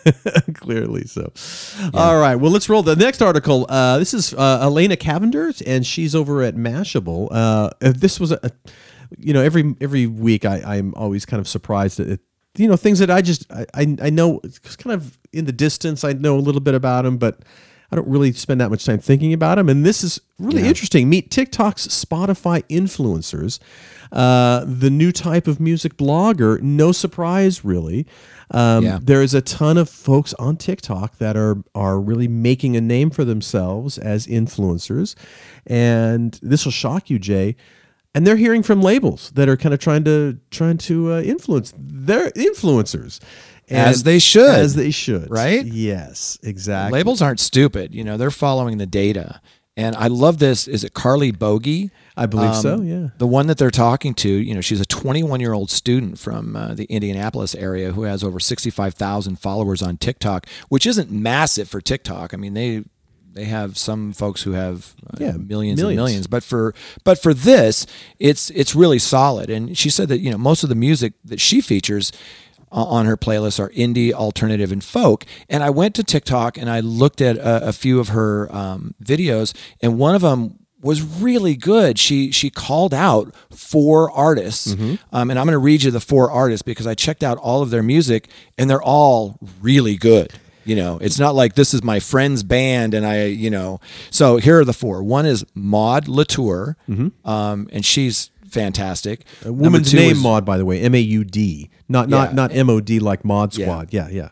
[0.54, 1.32] Clearly so.
[1.94, 2.36] All right.
[2.36, 3.66] Well, let's roll the next article.
[3.68, 7.28] Uh, this is uh, Elena Cavender, and she's over at Mashable.
[7.30, 8.50] Uh, this was a,
[9.18, 12.20] you know, every every week I, I'm always kind of surprised at, it,
[12.56, 15.52] you know, things that I just I, I I know it's kind of in the
[15.52, 16.04] distance.
[16.04, 17.40] I know a little bit about them, but
[17.92, 19.68] I don't really spend that much time thinking about them.
[19.68, 21.08] And this is really interesting.
[21.08, 23.58] Meet TikTok's Spotify influencers,
[24.12, 26.60] uh, the new type of music blogger.
[26.62, 28.06] No surprise, really.
[28.52, 28.98] Um, Yeah.
[29.02, 33.10] There is a ton of folks on TikTok that are are really making a name
[33.10, 35.14] for themselves as influencers,
[35.66, 37.56] and this will shock you, Jay.
[38.12, 41.72] And they're hearing from labels that are kind of trying to trying to uh, influence
[41.78, 43.20] their influencers,
[43.70, 44.50] As they should.
[44.50, 45.64] as they should, Right?
[45.64, 46.98] Yes, exactly.
[46.98, 47.94] Labels aren't stupid.
[47.94, 49.40] You know, they're following the data.
[49.76, 50.66] And I love this.
[50.68, 51.90] Is it Carly Bogey?
[52.16, 52.74] I believe so.
[52.74, 53.08] Um, Yeah.
[53.18, 56.54] The one that they're talking to, you know, she's a 21 year old student from
[56.56, 61.80] uh, the Indianapolis area who has over 65,000 followers on TikTok, which isn't massive for
[61.80, 62.34] TikTok.
[62.34, 62.84] I mean, they
[63.32, 65.80] they have some folks who have uh, Yeah, millions, millions.
[65.80, 67.86] and millions, but for but for this,
[68.18, 69.48] it's it's really solid.
[69.48, 72.10] And she said that you know most of the music that she features
[72.72, 75.24] on her playlist are indie, alternative, and folk.
[75.48, 78.94] And I went to TikTok and I looked at a, a few of her um,
[79.02, 81.98] videos, and one of them was really good.
[81.98, 84.72] She she called out four artists,
[85.12, 87.60] um, and I'm going to read you the four artists because I checked out all
[87.62, 90.32] of their music, and they're all really good.
[90.64, 93.80] You know, it's not like this is my friend's band and I, you know.
[94.10, 95.02] So here are the four.
[95.02, 96.76] One is Maud Latour,
[97.24, 99.20] um, and she's fantastic.
[99.42, 99.60] A Mm-hmm.
[99.60, 102.34] woman's name mod, by the way, M A U D, not not Yeah.
[102.34, 103.92] not M O D like Mod Squad.
[103.92, 104.28] Yeah, yeah.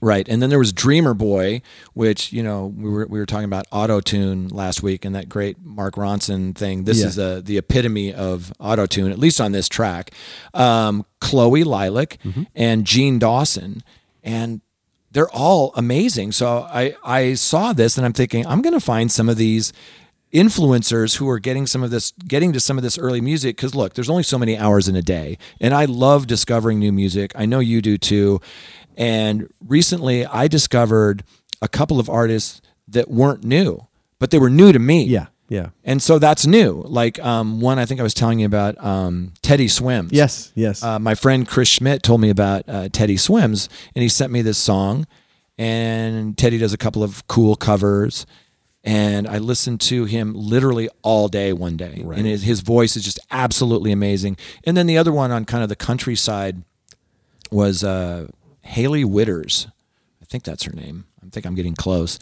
[0.00, 0.28] Right.
[0.28, 1.60] And then there was Dreamer Boy,
[1.92, 5.28] which, you know, we were we were talking about auto tune last week and that
[5.28, 6.84] great Mark Ronson thing.
[6.84, 7.06] This Yeah.
[7.06, 10.12] is the the epitome of auto tune, at least on this track.
[10.54, 12.18] Um, Chloe Lilac
[12.54, 13.82] and Jean Dawson.
[14.22, 14.60] And
[15.10, 16.30] they're all amazing.
[16.32, 19.72] So I, I saw this and I'm thinking, I'm gonna find some of these
[20.32, 23.74] influencers who are getting some of this getting to some of this early music because
[23.74, 27.32] look there's only so many hours in a day and i love discovering new music
[27.34, 28.38] i know you do too
[28.96, 31.24] and recently i discovered
[31.62, 33.86] a couple of artists that weren't new
[34.18, 35.70] but they were new to me Yeah, yeah.
[35.82, 39.32] and so that's new like um, one i think i was telling you about um,
[39.40, 40.82] teddy swims Yes, yes.
[40.82, 44.42] uh, my friend Chris Schmidt told me about uh, Teddy Swims, and he sent me
[44.42, 45.06] this song.
[45.60, 48.26] And Teddy does a couple of cool covers,
[48.84, 53.04] and I listened to him literally all day one day, and his, his voice is
[53.04, 54.36] just absolutely amazing.
[54.64, 56.62] And then the other one on kind of the countryside
[57.50, 58.28] was uh,
[58.62, 59.66] Hailey Whitters.
[60.22, 61.06] I think that's her name.
[61.24, 62.18] I think I'm getting close.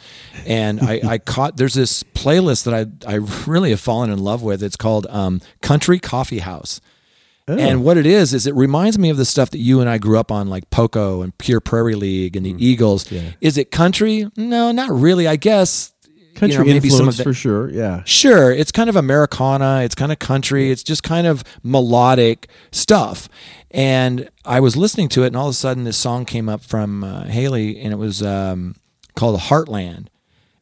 [0.47, 2.75] And I, I caught there's this playlist that
[3.07, 3.17] I I
[3.47, 4.63] really have fallen in love with.
[4.63, 6.81] It's called um, Country Coffee House.
[7.49, 9.99] And what it is is it reminds me of the stuff that you and I
[9.99, 12.61] grew up on, like Poco and Pure Prairie League and the Mm.
[12.61, 13.13] Eagles.
[13.41, 14.29] Is it country?
[14.37, 15.29] No, not really.
[15.29, 15.93] I guess
[16.37, 17.71] Country you know, maybe influence some of the, for sure.
[17.71, 18.03] Yeah.
[18.05, 23.29] Sure, it's kind of Americana, it's kind of country, it's just kind of melodic stuff.
[23.71, 26.63] And I was listening to it, and all of a sudden, this song came up
[26.63, 28.77] from uh, Hailey, and it was um,
[29.17, 30.07] called "Heartland."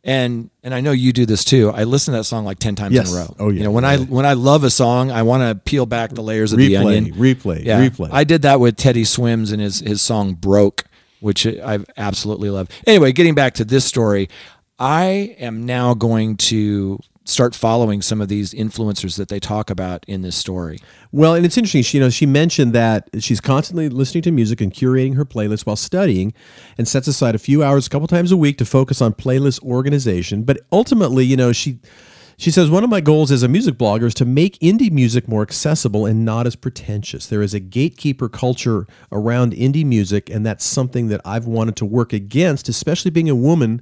[0.02, 1.70] And and I know you do this too.
[1.70, 3.10] I listen to that song like ten times Yes.
[3.10, 3.36] in a row.
[3.38, 3.58] Oh, yeah.
[3.58, 6.22] You know, when I when I love a song, I want to peel back the
[6.22, 7.14] layers of the Replay, onion.
[7.14, 7.80] replay, yeah.
[7.88, 8.08] replay.
[8.12, 10.84] I did that with Teddy Swims and his his song "Broke,"
[11.20, 12.68] which I absolutely love.
[12.86, 14.28] Anyway, getting back to this story,
[14.78, 20.04] I am now going to start following some of these influencers that they talk about
[20.06, 20.78] in this story.
[21.10, 21.82] Well, and it's interesting.
[21.82, 25.64] She, you know, she mentioned that she's constantly listening to music and curating her playlist
[25.64, 26.34] while studying,
[26.76, 29.62] and sets aside a few hours, a couple times a week, to focus on playlist
[29.62, 30.42] organization.
[30.42, 31.78] But ultimately, you know, she
[32.36, 35.28] she says one of my goals as a music blogger is to make indie music
[35.28, 37.26] more accessible and not as pretentious.
[37.26, 41.86] There is a gatekeeper culture around indie music, and that's something that I've wanted to
[41.86, 43.80] work against, especially being a woman.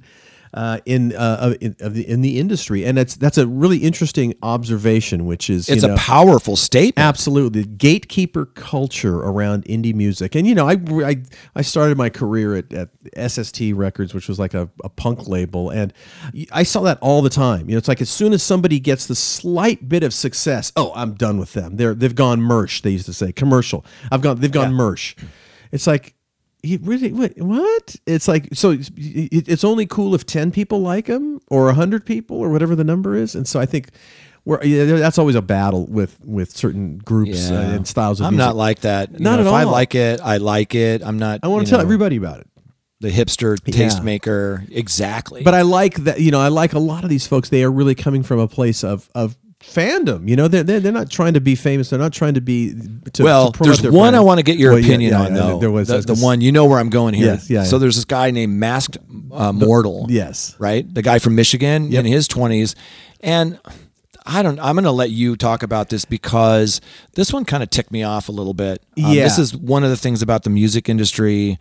[0.53, 4.35] Uh, in uh, in, of the, in the industry, and that's that's a really interesting
[4.43, 6.99] observation, which is you It's know, a powerful statement.
[6.99, 11.23] Absolutely, the gatekeeper culture around indie music, and you know, I I,
[11.55, 15.71] I started my career at, at SST Records, which was like a, a punk label,
[15.71, 15.91] and
[16.51, 17.67] I saw that all the time.
[17.67, 20.91] You know, it's like as soon as somebody gets the slight bit of success, oh,
[20.95, 21.77] I'm done with them.
[21.77, 22.83] They're they've gone merch.
[22.83, 23.83] They used to say commercial.
[24.11, 24.39] I've gone.
[24.39, 25.15] They've gone merch.
[25.71, 26.13] It's like.
[26.65, 27.95] You really what, what?
[28.07, 28.71] It's like so.
[28.71, 32.73] It's, it- it's only cool if ten people like him, or hundred people, or whatever
[32.75, 33.35] the number is.
[33.35, 33.89] And so I think
[34.45, 38.35] we're, yeah, that's always a battle with with certain groups uh, and styles of I'm
[38.35, 38.47] music.
[38.47, 39.11] not like that.
[39.11, 41.01] You Not know, at if I like it, I like it.
[41.03, 41.41] I'm not.
[41.43, 42.47] I want to tell know, everybody about it.
[43.01, 43.87] the hipster Yeah.
[43.87, 44.65] tastemaker.
[44.71, 45.43] Exactly.
[45.43, 46.21] But I like that.
[46.21, 47.49] You know, I like a lot of these folks.
[47.49, 50.27] They are really coming from a place of of fandom.
[50.27, 51.89] You know, they're, they're they're not trying to be famous.
[51.89, 52.73] They're not trying to be.
[53.13, 54.15] To, well, to there's their one brand.
[54.15, 55.59] I want to get your Well, opinion yeah, on yeah, though.
[55.59, 57.33] There was the, the one you know where I'm going here.
[57.33, 57.79] Yes, yeah, So yeah.
[57.81, 58.97] there's this guy named Masked
[59.31, 60.05] uh, Mortal.
[60.09, 60.55] Yes.
[60.59, 60.91] right.
[60.93, 62.05] The guy from Michigan Yep.
[62.05, 62.75] in his 20s,
[63.21, 63.59] and
[64.25, 64.59] I don't.
[64.59, 66.79] I'm going to let you talk about this because
[67.13, 68.81] this one kind of ticked me off a little bit.
[68.97, 69.23] Um, Yeah.
[69.23, 71.57] This is one of the things about the music industry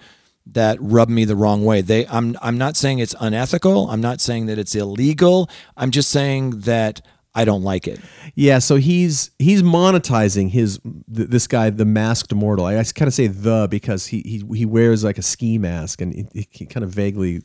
[0.47, 1.81] that rubbed me the wrong way.
[1.81, 2.07] They.
[2.07, 2.37] I'm.
[2.43, 3.89] I'm not saying it's unethical.
[3.91, 5.49] I'm not saying that it's illegal.
[5.77, 7.01] I'm just saying that
[7.35, 7.99] I don't like it.
[8.35, 12.67] Yeah, so he's he's monetizing his th- this guy, the masked immortal.
[12.67, 16.29] I, kind of say the because he he he wears like a ski mask and
[16.35, 17.43] he, he kind of vaguely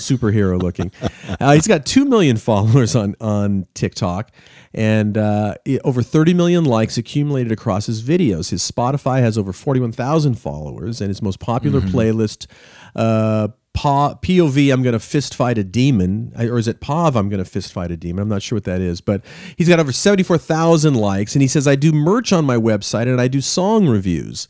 [0.00, 0.92] superhero looking.
[1.40, 4.30] uh, he's got two million followers on on TikTok
[4.74, 8.50] and uh, over 30 million likes accumulated across his videos.
[8.50, 12.46] His Spotify has over 41,000 followers, and his most popular playlist.
[12.94, 17.42] Uh, POV, I'm going to fist fight a demon, or is it POV, I'm going
[17.42, 18.22] to fist fight a demon?
[18.22, 19.24] I'm not sure what that is, but
[19.56, 23.20] he's got over 74,000 likes, and he says, I do merch on my website and
[23.20, 24.46] I do song reviews.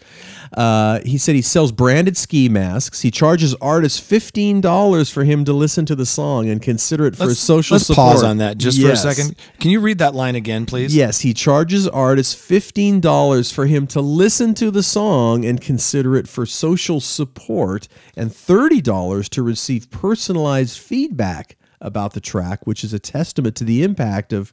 [0.54, 3.00] Uh, he said he sells branded ski masks.
[3.00, 7.26] He charges artists $15 for him to listen to the song and consider it for
[7.26, 8.12] Let's, social let's support.
[8.12, 9.02] pause on that just Yes.
[9.02, 9.36] for a second.
[9.60, 10.94] Can you read that line again, please?
[10.94, 16.28] Yes, he charges artists $15 for him to listen to the song and consider it
[16.28, 22.98] for social support, and $30 to receive personalized feedback about the track, which is a
[22.98, 24.52] testament to the impact of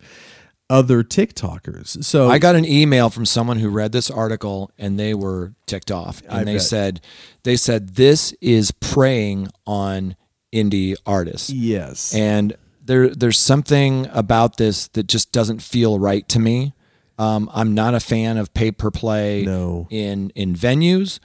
[0.69, 2.03] other TikTokers.
[2.03, 5.91] So I got an email from someone who read this article and they were ticked
[5.91, 6.21] off.
[6.23, 6.61] And I they bet.
[6.61, 7.01] said
[7.43, 10.15] they said this is preying on
[10.53, 11.49] indie artists.
[11.49, 12.13] yes.
[12.13, 16.73] And there there's something about this that just doesn't feel right to me.
[17.17, 19.87] Um, I'm not a fan of pay per play No.
[19.89, 21.19] in in venues,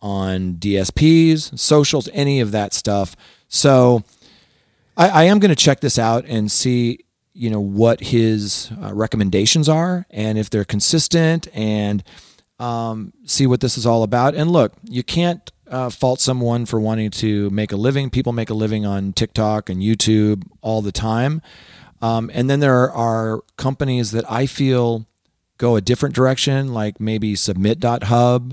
[0.00, 3.16] on DSPs, socials, any of that stuff.
[3.48, 4.02] So
[4.96, 7.00] I, I am going to check this out and see,
[7.34, 12.02] you know, what his uh, recommendations are and if they're consistent and
[12.58, 14.34] um, see what this is all about.
[14.34, 18.08] And look, you can't uh, fault someone for wanting to make a living.
[18.08, 21.42] People make a living on TikTok and YouTube all the time.
[22.00, 25.06] Um, and then there are companies that I feel
[25.58, 28.52] go a different direction, like maybe SubmitHub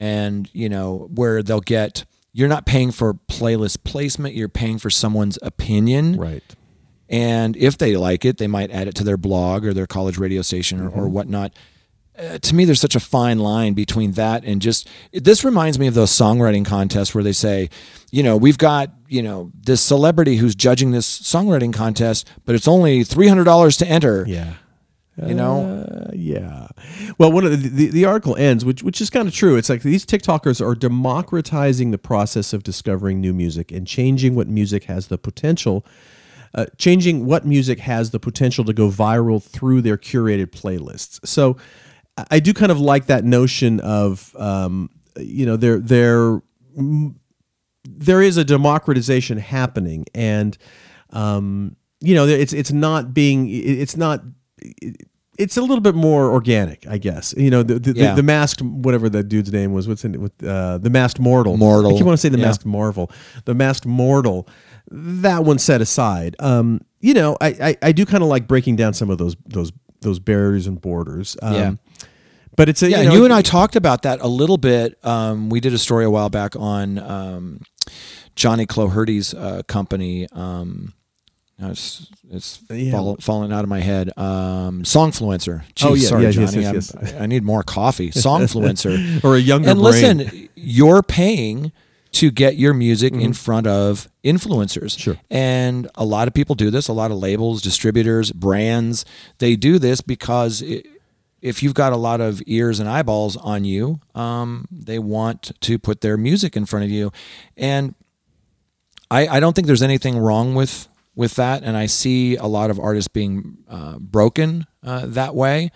[0.00, 4.90] and, you know, where they'll get, you're not paying for playlist placement, you're paying for
[4.90, 6.16] someone's opinion.
[6.16, 6.42] right.
[7.08, 10.18] And if they like it, they might add it to their blog or their college
[10.18, 11.00] radio station or, Mm-hmm.
[11.00, 11.52] or whatnot.
[12.18, 14.88] Uh, to me, there's such a fine line between that and just.
[15.12, 17.70] This reminds me of those songwriting contests where they say,
[18.10, 22.66] you know, we've got you know this celebrity who's judging this songwriting contest, but it's
[22.66, 24.24] only three hundred dollars to enter.
[24.26, 24.54] Yeah.
[25.26, 26.68] You know, Uh, yeah.
[27.18, 29.54] Well, one of the, the, the article ends, which which is kind of true.
[29.56, 34.48] It's like these TikTokers are democratizing the process of discovering new music and changing what
[34.48, 35.84] music has the potential,
[36.54, 41.26] uh, changing what music has the potential to go viral through their curated playlists.
[41.26, 41.56] So,
[42.30, 46.40] I- do kind of like that notion of, um, you know, they're they're
[47.84, 50.56] there is a democratization happening and
[51.10, 54.22] um, you know it's it's not being it's not
[55.38, 58.10] it's a little bit more organic i guess you know the the, Yeah.
[58.10, 61.18] the, the masked whatever the dude's name was what's in it with uh, the masked
[61.20, 61.92] mortal Mortal.
[61.92, 62.46] i keep want to say the Yeah.
[62.46, 63.10] masked marvel
[63.46, 64.48] the masked mortal
[64.90, 68.76] that one set aside um, you know i i, I do kind of like breaking
[68.76, 71.72] down some of those those those barriers and borders um, Yeah.
[72.56, 72.96] but it's a yeah.
[72.96, 74.96] you and know, you and I talked about that a little bit.
[75.04, 77.60] Um, we did a story a while back on um,
[78.36, 80.26] Johnny Cloherty's uh, company.
[80.32, 80.92] Um,
[81.60, 82.92] it's it's Yeah.
[82.92, 84.10] fall, falling out of my head.
[84.16, 85.62] Um, Songfluencer.
[85.82, 86.62] Oh, Jeez, yeah, sorry, yes, yes, Johnny.
[86.64, 87.14] yes, I'm- yes.
[87.22, 88.10] I need more coffee.
[88.12, 89.24] Songfluencer.
[89.24, 90.18] or a younger and brain.
[90.18, 91.72] listen, you're paying
[92.12, 94.92] to get your music in front of influencers.
[94.96, 95.00] Mm-hmm.
[95.00, 95.16] Sure.
[95.30, 96.88] And a lot of people do this.
[96.88, 99.04] A lot of labels, distributors, brands,
[99.38, 100.82] they do this because i
[101.40, 105.78] if you've got a lot of ears and eyeballs on you, um, they want to
[105.78, 107.12] put their music in front of you.
[107.56, 107.94] And
[109.10, 112.70] I, I don't think there's anything wrong with with that, and I see a lot
[112.70, 115.72] of artists being uh, broken uh, that way.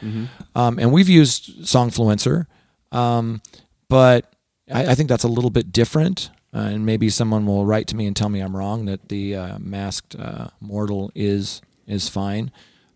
[0.54, 2.46] Um, and we've used Songfluencer,
[2.92, 3.42] um,
[3.88, 4.31] but
[4.72, 6.30] I, I think that's a little bit different.
[6.54, 9.35] Uh, and maybe someone will write to me and tell me I'm wrong that the
[9.35, 12.50] uh, masked uh, mortal is is fine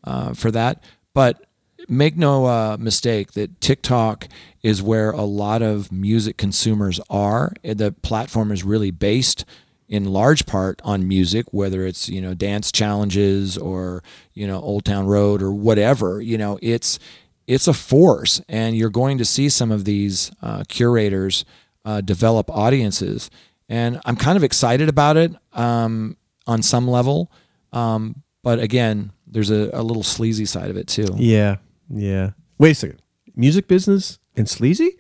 [0.05, 0.83] uh, for that.
[1.15, 1.47] But
[1.89, 4.29] make no uh, mistake that TikTok
[4.63, 7.53] is where a lot of music consumers are.
[7.63, 9.45] The platform is really based
[9.89, 14.03] in large part on music, whether it's you know dance challenges or
[14.35, 16.21] you know Old Town Road or whatever.
[16.21, 16.99] You know, it's
[17.47, 21.45] it's a force, and you're going to see some of these uh, curators
[21.87, 23.31] uh, develop audiences,
[23.71, 27.33] and I'm kind of excited about it um, on some level.
[27.73, 31.07] Um, but again, there's a, a little sleazy side of it too.
[31.17, 31.57] Yeah,
[31.89, 32.31] yeah.
[32.59, 33.01] Wait a second.
[33.35, 34.97] Music business and sleazy?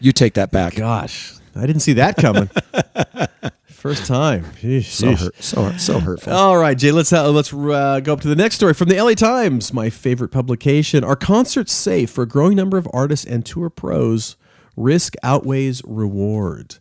[0.00, 0.76] You take that back.
[0.76, 2.48] Gosh, I didn't see that coming.
[3.66, 4.44] First time.
[4.60, 5.18] Jeez, So jeez.
[5.20, 6.32] hurt, so so hurtful.
[6.32, 6.90] All right, Jay.
[6.92, 9.90] Let's uh, let's uh, go up to the next story from the LA Times, my
[9.90, 11.04] favorite publication.
[11.04, 14.36] Are concerts safe for a growing number of artists and tour pros?
[14.76, 16.76] Risk outweighs reward.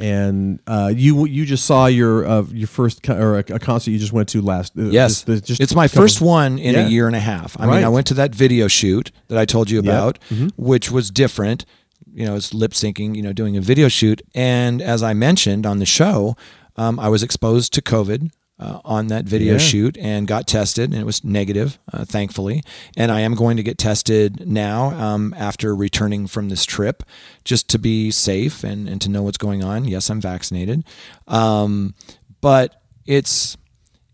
[0.00, 3.92] And uh, you you just saw your uh, your first co- or a, a concert
[3.92, 4.76] you just went to last.
[4.76, 6.86] uh, Yes, this- this- just it's my first one in Yeah.
[6.86, 7.56] a year and a half.
[7.60, 7.76] I Right.
[7.76, 10.48] mean, I went to that video shoot that I told you about, Mm-hmm.
[10.56, 11.64] which was different.
[12.12, 13.14] You know, it's lip syncing.
[13.14, 16.36] You know, doing a video shoot, and as I mentioned on the show,
[16.76, 19.58] um, I was exposed to COVID uh, on that video Yeah.
[19.58, 22.62] shoot and got tested, and it was negative, uh, thankfully.
[22.96, 27.02] And I am going to get tested now um, after returning from this trip,
[27.44, 29.84] just to be safe and and to know what's going on.
[29.86, 30.84] Yes, I'm vaccinated,
[31.26, 31.94] um,
[32.40, 33.56] but it's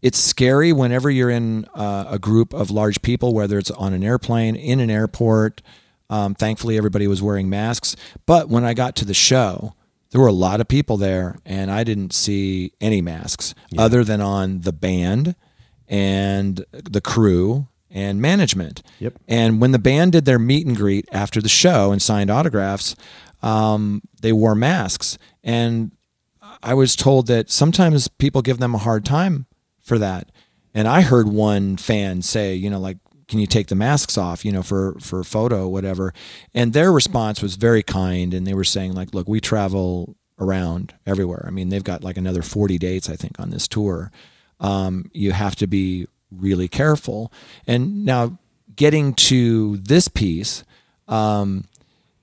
[0.02, 4.02] it's scary whenever you're in uh, a group of large people, whether it's on an
[4.02, 5.60] airplane, in an airport.
[6.08, 7.94] Um, thankfully, everybody was wearing masks.
[8.26, 9.74] But when I got to the show,
[10.10, 14.20] there were a lot of people there, and I didn't see any masks other than
[14.20, 15.36] on the band
[15.88, 18.82] and the crew and management.
[18.98, 19.14] Yep.
[19.28, 22.96] And when the band did their meet and greet after the show and signed autographs,
[23.42, 25.18] um, they wore masks.
[25.42, 25.92] And
[26.62, 29.46] I was told that sometimes people give them a hard time
[29.80, 30.30] for that.
[30.74, 32.98] And I heard one fan say, you know, like,
[33.30, 36.12] can you take the masks off, you know, for for a photo, whatever.
[36.52, 40.92] And their response was very kind, and they were saying like, look, we travel around
[41.06, 41.44] everywhere.
[41.46, 44.10] I mean, they've got like another forty dates, I think, on this tour.
[44.58, 47.32] Um, you have to be really careful.
[47.66, 48.38] And now,
[48.74, 50.64] getting to this piece,
[51.08, 51.64] um,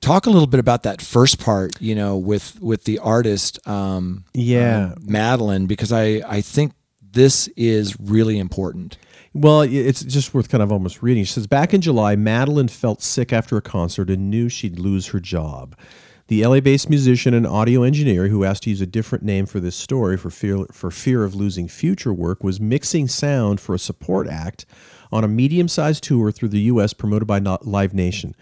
[0.02, 4.26] talk a little bit about that first part, you know, with with the artist, um,
[4.34, 4.92] Yeah.
[4.92, 8.98] uh, Madeline, because I I think this is really important.
[9.40, 11.24] Well, it's just worth kind of almost reading.
[11.24, 15.10] She says, Back in July, Madeline felt sick after a concert and knew she'd lose
[15.10, 15.78] her job.
[16.26, 19.60] The LA based musician and audio engineer who asked to use a different name for
[19.60, 23.80] this story for fear, for fear of losing future work was mixing sound for a
[23.80, 24.66] support act
[25.12, 26.94] on a medium sized tour through the U.S.
[26.94, 28.36] promoted by Live Nation.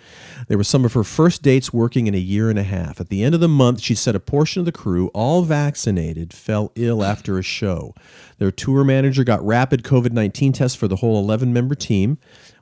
[0.48, 3.00] They were some of her first dates working in a year and a half.
[3.00, 6.34] At the end of the month, she said a portion of the crew, all vaccinated,
[6.34, 7.94] fell ill after a show.
[8.38, 12.18] Their tour manager got rapid COVID 19 tests for the whole 11 member team,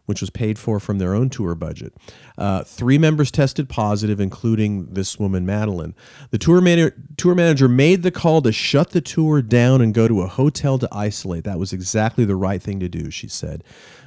[0.05, 1.93] which was paid for from their own tour budget.
[2.37, 5.95] Uh, three members tested positive, including this woman, Madeline.
[6.31, 10.07] The tour, man- tour manager made the call to shut the tour down and go
[10.07, 11.43] to a hotel to isolate.
[11.45, 13.63] That was exactly the right thing to do, she said.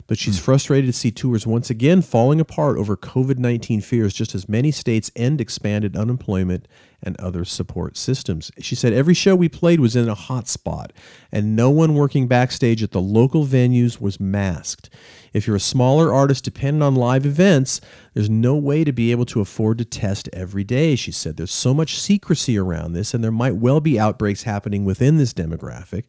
[0.06, 0.44] But she's hmm.
[0.44, 4.70] frustrated to see tours once again falling apart over COVID 19 fears, just as many
[4.70, 6.66] states end expanded unemployment
[7.02, 8.50] and other support systems.
[8.58, 10.92] She said every show we played was in a hot spot,
[11.30, 14.90] and no one working backstage at the local venues was masked.
[15.32, 17.80] If you're a smaller artist dependent on live events,
[18.14, 21.36] there's no way to be able to afford to test every day, she said.
[21.36, 25.34] There's so much secrecy around this, and there might well be outbreaks happening within this
[25.34, 26.04] demographic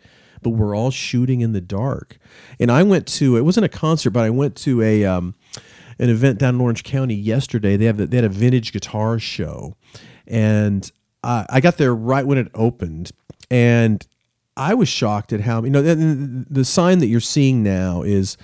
[0.48, 2.18] but we're all shooting in the dark.
[2.58, 5.36] And I went to it wasn't a concert, but I went to a um,
[6.00, 7.76] an event down in Orange County yesterday.
[7.76, 9.76] They have they had a vintage guitar show,
[10.26, 10.90] and
[11.22, 13.12] I, I got there right when it opened,
[13.52, 14.08] and
[14.56, 18.38] I was shocked at how you know the, the sign that you're seeing now is.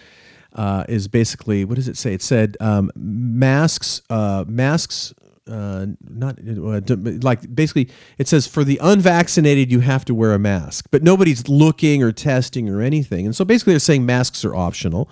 [0.55, 2.13] Uh, is basically what does it say?
[2.13, 5.11] It said um, masks, uh, masks
[5.49, 6.81] uh, not uh,
[7.21, 10.87] like basically it says for the unvaccinated you have to wear a mask.
[10.91, 13.25] But nobody's looking or testing or anything.
[13.25, 15.09] And so basically they're saying masks are optional.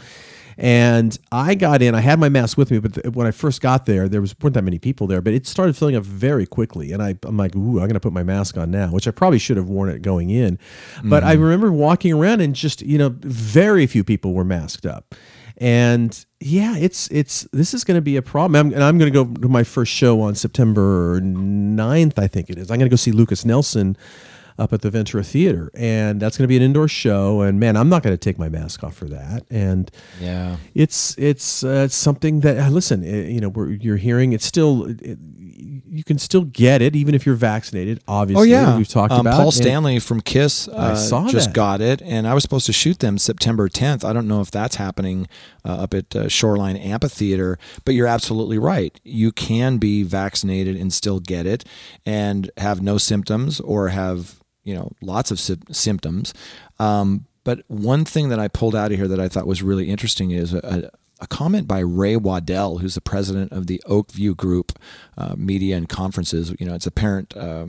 [0.58, 3.62] And i got in i had my mask with me but th- when i first
[3.62, 6.46] got there there was weren't that many people there but it started filling up very
[6.46, 6.92] quickly.
[6.92, 9.12] And I, i'm like ooh i'm going to put my mask on now which i
[9.12, 10.60] probably should have worn it going in.
[11.04, 15.16] But i remember walking around and just you know very few people were masked up
[15.62, 18.56] and yeah, it's it's this is going to be a problem.
[18.60, 22.50] I'm, and I'm going to go to my first show on September 9th, I think
[22.50, 22.72] it is.
[22.72, 23.96] I'm going to go see Lukas Nelson
[24.58, 27.42] up at the Ventura Theater, and that's going to be an indoor show.
[27.42, 29.46] And man, I'm not going to take my mask off for that.
[29.52, 30.58] And Yeah.
[30.74, 34.34] it's it's uh, it's something that uh, listen, uh, you know, we're, you're hearing.
[34.34, 35.20] It's still it,
[35.92, 38.02] you can still get it even if you're vaccinated.
[38.08, 40.70] Obviously, Oh yeah, we've talked um, about Paul Stanley from Kiss.
[40.70, 41.56] Uh, saw just that.
[41.56, 44.06] got it, and I was supposed to shoot them September 10th.
[44.06, 45.28] I don't know if that's happening
[45.66, 48.98] uh, up at uh, Shoreline Amphitheater, but you're absolutely right.
[49.04, 51.66] You can be vaccinated and still get it,
[52.06, 56.34] and have no symptoms or have you know lots of sy- symptoms.
[56.80, 59.90] Um, but one thing that I pulled out of here that I thought was really
[59.90, 60.92] interesting is a,
[61.22, 64.78] a comment by Ray Waddell, who's the president of the Oakview Group
[65.18, 66.54] uh, Media and Conferences.
[66.60, 67.68] You know, it's a parent uh,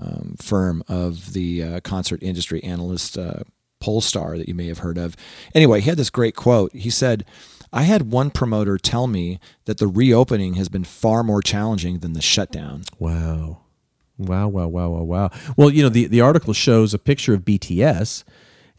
[0.00, 3.44] um, firm of the uh, concert industry analyst uh,
[3.82, 5.16] Pollstar that you may have heard of.
[5.54, 6.72] Anyway, he had this great quote.
[6.72, 7.24] He said,
[7.72, 12.14] I had one promoter tell me that the reopening has been far more challenging than
[12.14, 12.84] the shutdown.
[12.98, 13.58] Wow.
[14.16, 15.30] Wow, wow, wow, wow, wow.
[15.56, 18.22] Well, you know, the, the article shows a picture of BTS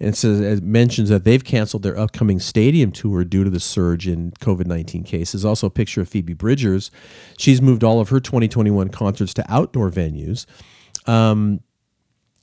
[0.06, 3.60] and it says it mentions that they've canceled their upcoming stadium tour due to the
[3.60, 5.44] surge in COVID 19 cases.
[5.44, 6.92] Also, a picture of Phoebe Bridgers.
[7.40, 10.46] She's moved all of her 2021 concerts to outdoor venues.
[11.08, 11.62] Um,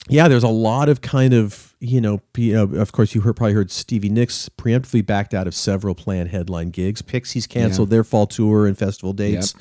[0.09, 3.37] yeah, there's a lot of kind of you know, you know of course you heard
[3.37, 7.01] probably heard Stevie Nicks preemptively backed out of several planned headline gigs.
[7.01, 9.55] Pixies canceled their fall tour and festival dates.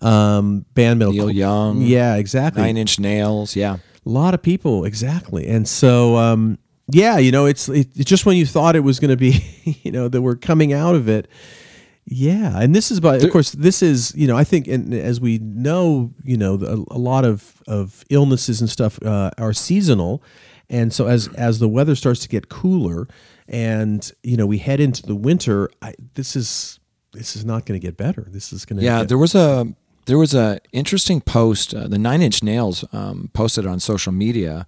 [0.00, 2.62] Um, band metal Neil Young, yeah, exactly.
[2.62, 3.76] Nine Inch Nails, yeah.
[4.06, 5.46] A lot of people, exactly.
[5.46, 6.58] And so, um,
[6.88, 9.44] yeah, you know, it's it, it's just when you thought it was going to be,
[9.82, 11.28] you know, that we're coming out of it.
[12.06, 15.22] Yeah, and this is, by of course, this is, you know, I think, and as
[15.22, 20.22] we know, you know, a, a lot of of illnesses and stuff uh, are seasonal,
[20.68, 23.06] and so as as the weather starts to get cooler,
[23.48, 26.78] and you know, we head into the winter, I, this is
[27.14, 28.26] this is not going to get better.
[28.28, 29.66] This is going to Yeah, get, there was a
[30.04, 31.72] there was a interesting post.
[31.74, 34.66] Uh, the Nine Inch Nails um, posted on social media,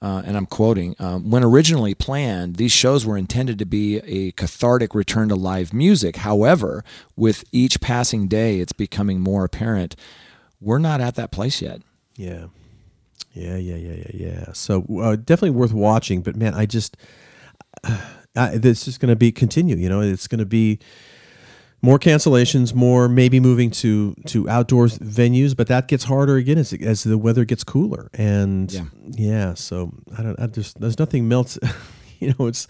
[0.00, 4.32] uh, and I'm quoting: um, "When originally planned, these shows were intended to be a
[4.32, 6.16] cathartic return to live music.
[6.16, 6.84] However,
[7.16, 9.96] with each passing day, it's becoming more apparent
[10.60, 11.82] we're not at that place yet."
[12.16, 12.46] Yeah.
[13.32, 14.52] Yeah, yeah, yeah, yeah, yeah.
[14.52, 16.22] So uh, definitely worth watching.
[16.22, 16.96] But man, I just
[17.84, 17.98] uh,
[18.34, 19.76] this is going to be continue.
[19.76, 20.78] You know, it's going to be
[21.80, 25.56] more cancellations, more maybe moving to to outdoor venues.
[25.56, 28.10] But that gets harder again as as the weather gets cooler.
[28.14, 28.84] And Yeah.
[29.10, 30.38] yeah, so I don't.
[30.40, 31.58] I just there's nothing melts.
[32.20, 32.66] You know, it's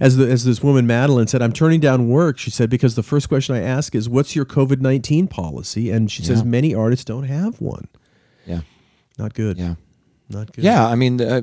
[0.00, 1.42] as the, as this woman Madeline said.
[1.42, 2.38] I'm turning down work.
[2.38, 6.10] She said because the first question I ask is, "What's your COVID nineteen policy?" And
[6.10, 7.86] she says many artists don't have one.
[8.44, 8.62] Yeah,
[9.16, 9.58] Not good.
[9.58, 9.76] yeah.
[10.28, 10.64] Not good.
[10.64, 11.42] Yeah, I mean, uh,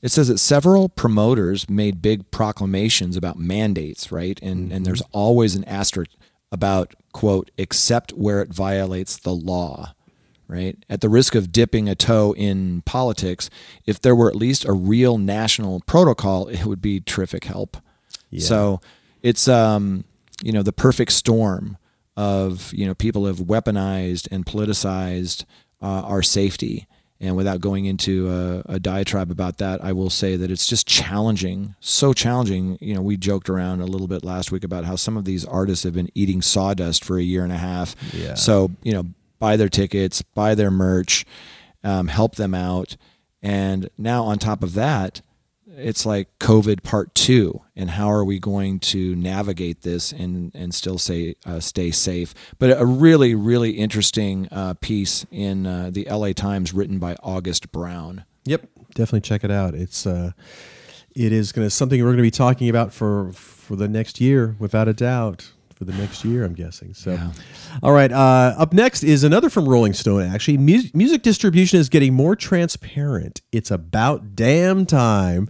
[0.00, 4.40] it says that several promoters made big proclamations about mandates, right?
[4.42, 6.12] And and there's always an asterisk
[6.52, 9.94] about quote except where it violates the law,
[10.46, 10.76] right?
[10.88, 13.50] At the risk of dipping a toe in politics,
[13.86, 17.78] if there were at least a real national protocol, it would be terrific help.
[18.46, 18.80] So
[19.22, 20.04] it's um,
[20.42, 21.78] you know the perfect storm
[22.16, 25.44] of you know people have weaponized and politicized
[25.80, 26.86] uh, our safety.
[27.22, 30.88] And without going into a, a diatribe about that, I will say that it's just
[30.88, 32.78] challenging, so challenging.
[32.80, 35.44] You know, we joked around a little bit last week about how some of these
[35.44, 37.94] artists have been eating sawdust for a year and a half.
[38.12, 38.34] Yeah.
[38.34, 39.06] So you know,
[39.38, 41.24] buy their tickets, buy their merch,
[41.84, 42.96] um, help them out,
[43.40, 45.22] and now on top of that,
[45.76, 50.74] it's like COVID part two, and how are we going to navigate this and and
[50.74, 52.34] still say uh, stay safe?
[52.58, 56.34] But a really really interesting uh, piece in uh, the L.A.
[56.34, 58.24] Times written by August Brown.
[58.44, 59.74] Yep, definitely check it out.
[59.74, 60.32] It's uh,
[61.14, 64.20] it is going to something we're going to be talking about for for the next
[64.20, 65.52] year, without a doubt.
[65.82, 66.94] For the next year, I'm guessing.
[66.94, 67.30] So, Yeah.
[67.82, 68.12] all right.
[68.12, 70.22] Uh, up next is another from Rolling Stone.
[70.22, 73.40] Actually, Mu- music distribution is getting more transparent.
[73.50, 75.48] It's about damn time.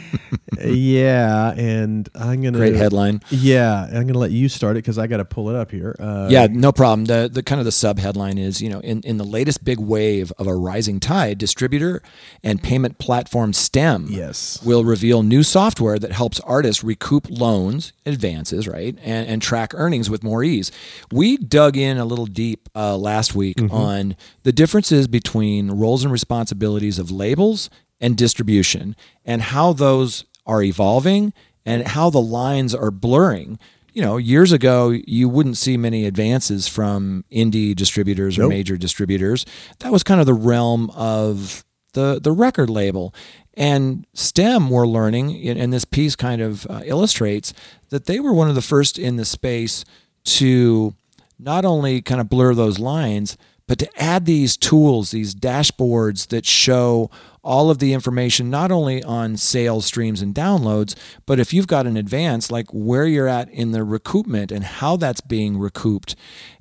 [0.64, 3.20] yeah, and I'm gonna Great headline.
[3.28, 5.94] Yeah, I'm gonna let you start it because I got to pull it up here.
[5.98, 7.04] Uh, Yeah, no problem.
[7.06, 9.78] The the kind of the sub headline is, you know, in, in the latest big
[9.78, 12.02] wave of a rising tide, distributor
[12.42, 14.62] and payment platform STEM Yes.
[14.64, 20.08] will reveal new software that helps artists recoup loans, advances, right, and, and track earnings
[20.10, 20.70] with more ease.
[21.12, 26.12] We dug in a little deep uh, last week on the differences between roles and
[26.12, 27.70] responsibilities of labels
[28.00, 31.32] and distribution and how those are evolving
[31.64, 33.58] and how the lines are blurring.
[33.92, 38.50] You know, years ago, you wouldn't see many advances from indie distributors or Nope.
[38.50, 39.46] major distributors.
[39.78, 43.14] That was kind of the realm of the the record label.
[43.56, 47.52] And STEM, we're learning, and this piece kind of uh, illustrates
[47.90, 49.84] that they were one of the first in the space
[50.24, 50.94] to
[51.38, 53.36] not only kind of blur those lines,
[53.66, 57.10] but to add these tools, these dashboards that show
[57.42, 60.94] all of the information, not only on sales streams and downloads,
[61.26, 64.96] but if you've got an advance, like where you're at in the recoupment and how
[64.96, 66.16] that's being recouped.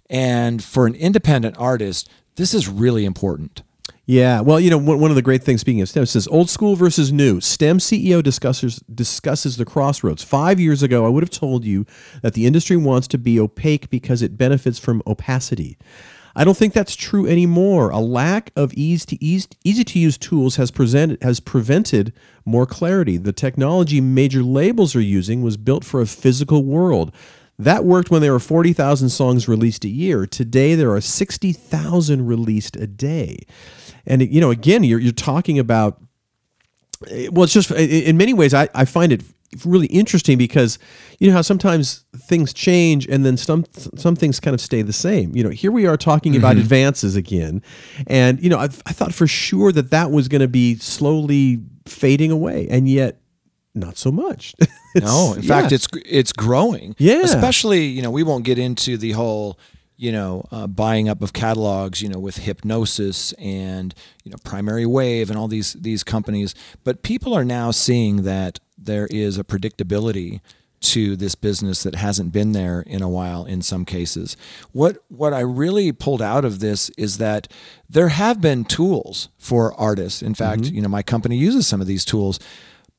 [0.09, 3.63] And for an independent artist, this is really important.
[4.05, 6.75] Yeah, well, you know, one of the great things, speaking of STEM, says old school
[6.75, 7.39] versus new.
[7.39, 10.21] STEM CEO discusses discusses the crossroads.
[10.21, 11.85] Five years ago, I would have told you
[12.21, 15.77] that the industry wants to be opaque because it benefits from opacity.
[16.35, 17.91] I don't think that's true anymore.
[17.91, 22.11] A lack of ease to ease, easy to use tools has presented has prevented
[22.43, 23.15] more clarity.
[23.15, 27.13] The technology major labels are using was built for a physical world.
[27.59, 30.25] That worked when there were 40,000 songs released a year.
[30.25, 33.45] Today there are 60,000 released a day.
[34.05, 36.01] And you know, again, you're you're talking about
[37.31, 39.23] well, it's just in many ways I, I find it
[39.65, 40.79] really interesting because
[41.19, 44.93] you know how sometimes things change and then some some things kind of stay the
[44.93, 45.35] same.
[45.35, 46.61] You know, here we are talking about mm-hmm.
[46.61, 47.61] advances again,
[48.07, 51.61] and you know I, I thought for sure that that was going to be slowly
[51.85, 53.19] fading away, and yet
[53.75, 54.55] not so much.
[54.95, 56.93] No, in fact, it's it's growing.
[56.99, 57.21] Yeah.
[57.23, 59.57] especially you know we won't get into the whole
[59.97, 64.85] you know uh, buying up of catalogs you know with Hipgnosis and you know primary
[64.85, 69.43] wave and all these these companies, but people are now seeing that there is a
[69.43, 70.41] predictability
[70.83, 74.35] to this business that hasn't been there in a while in some cases.
[74.73, 77.47] What what I really pulled out of this is that
[77.89, 80.21] there have been tools for artists.
[80.21, 82.39] In fact, you know my company uses some of these tools,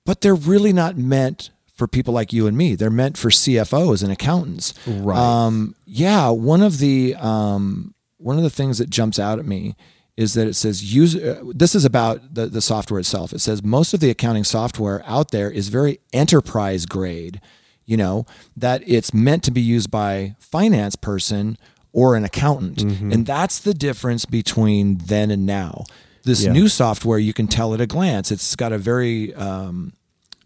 [0.06, 2.74] but they're really not meant for people like you and me.
[2.76, 4.74] They're meant for CFOs and accountants.
[4.86, 5.18] Right.
[5.18, 6.28] Um, yeah.
[6.30, 9.74] One of the um, one of the things that jumps out at me
[10.16, 11.16] is that it says use.
[11.16, 13.32] Uh, this is about the the software itself.
[13.32, 17.40] It says most of the accounting software out there is very enterprise grade.
[17.86, 18.24] You know
[18.56, 21.58] that it's meant to be used by finance person
[21.92, 23.12] or an accountant, Mm-hmm.
[23.12, 25.84] and that's the difference between then and now.
[26.24, 26.52] This Yeah.
[26.52, 28.32] new software you can tell at a glance.
[28.32, 29.92] It's got a very um,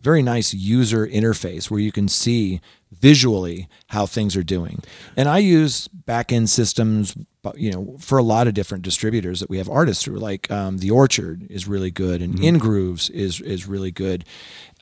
[0.00, 2.60] very nice user interface where you can see
[2.92, 4.82] visually how things are doing.
[5.16, 7.16] And I use back-end systems,
[7.54, 10.18] you know, for a lot of different distributors that we have artists through.
[10.18, 14.24] Like um, the Orchard is really good, and InGrooves is is really good.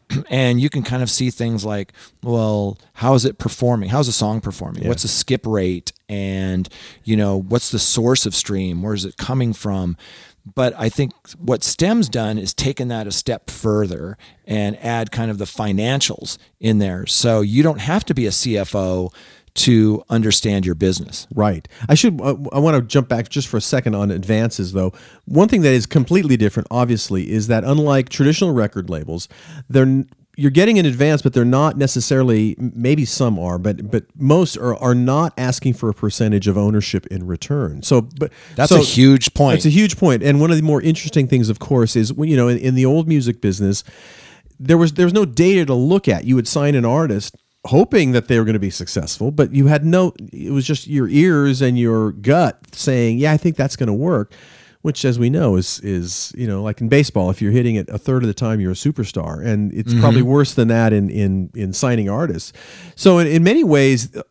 [0.30, 1.92] And you can kind of see things like,
[2.22, 3.88] well, how is it performing?
[3.88, 4.86] How's the song performing?
[4.86, 5.92] What's the skip rate?
[6.08, 6.68] And
[7.02, 8.82] you know, what's the source of stream?
[8.82, 9.96] Where is it coming from?
[10.54, 14.16] But I think what STEM's done is taken that a step further
[14.46, 17.06] and add kind of the financials in there.
[17.06, 19.12] So you don't have to be a CFO
[19.54, 21.26] to understand your business.
[21.34, 21.66] Right.
[21.88, 22.20] I should.
[22.20, 24.92] Uh, I want to jump back just for a second on advances, though.
[25.24, 29.28] One thing that is completely different, obviously, is that unlike traditional record labels,
[29.68, 30.04] they're
[30.36, 32.54] you're getting an advance, but they're not necessarily.
[32.58, 37.06] Maybe some are, but but most are are not asking for a percentage of ownership
[37.06, 37.82] in return.
[37.82, 39.56] So, but That's so- a huge point.
[39.56, 40.22] That's a huge point.
[40.22, 42.74] And one of the more interesting things, of course, is when you know in, in
[42.74, 43.82] the old music business,
[44.60, 46.24] there was there was no data to look at.
[46.24, 47.34] You would sign an artist
[47.64, 50.12] hoping that they were going to be successful, but you had no.
[50.32, 53.92] It was just your ears and your gut saying, "Yeah, I think that's going to
[53.94, 54.32] work."
[54.86, 57.88] Which, as we know, is is you know like in baseball, if you're hitting it
[57.88, 60.00] a third of the time, you're a superstar, and it's mm-hmm.
[60.00, 62.52] probably worse than that in in in signing artists.
[62.94, 64.22] So in, in many ways, uh,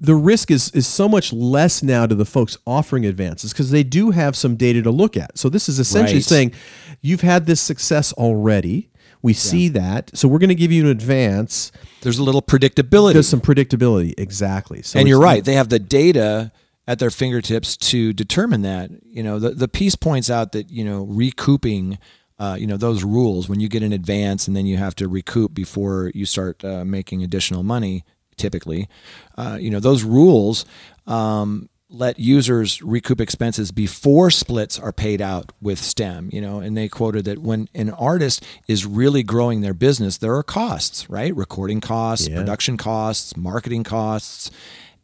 [0.00, 3.84] the risk is is so much less now to the folks offering advances because they
[3.84, 5.38] do have some data to look at.
[5.38, 6.24] So this is essentially Right.
[6.24, 6.52] saying
[7.00, 8.90] you've had this success already.
[9.22, 11.70] We see that, so we're going to give you an advance.
[12.02, 13.12] There's a little predictability.
[13.12, 14.82] There's some predictability, exactly.
[14.82, 15.44] So and you're right.
[15.44, 16.50] They have the data
[16.86, 18.90] at their fingertips to determine that.
[19.04, 21.98] You know, the, the piece points out that, you know, recouping,
[22.38, 25.08] uh, you know, those rules when you get an advance and then you have to
[25.08, 28.04] recoup before you start uh, making additional money,
[28.36, 28.88] typically,
[29.36, 30.64] uh, you know, those rules
[31.06, 36.76] um, let users recoup expenses before splits are paid out with STEM, you know, and
[36.76, 41.34] they quoted that when an artist is really growing their business, there are costs, right?
[41.34, 42.36] Recording costs, Yeah.
[42.36, 44.50] production costs, marketing costs,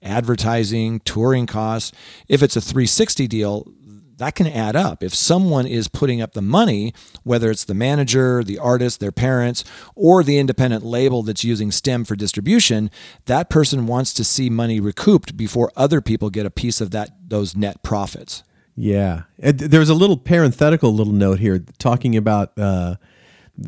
[0.02, 1.92] advertising, touring costs.
[2.28, 3.66] If it's a 360 deal,
[4.18, 5.02] that can add up.
[5.02, 6.94] If someone is putting up the money,
[7.24, 9.64] whether it's the manager, the artist, their parents,
[9.96, 12.90] or the independent label that's using STEM for distribution,
[13.26, 17.10] that person wants to see money recouped before other people get a piece of that
[17.28, 18.44] those net profits.
[18.76, 22.96] Yeah, there's a little parenthetical little note here talking about uh,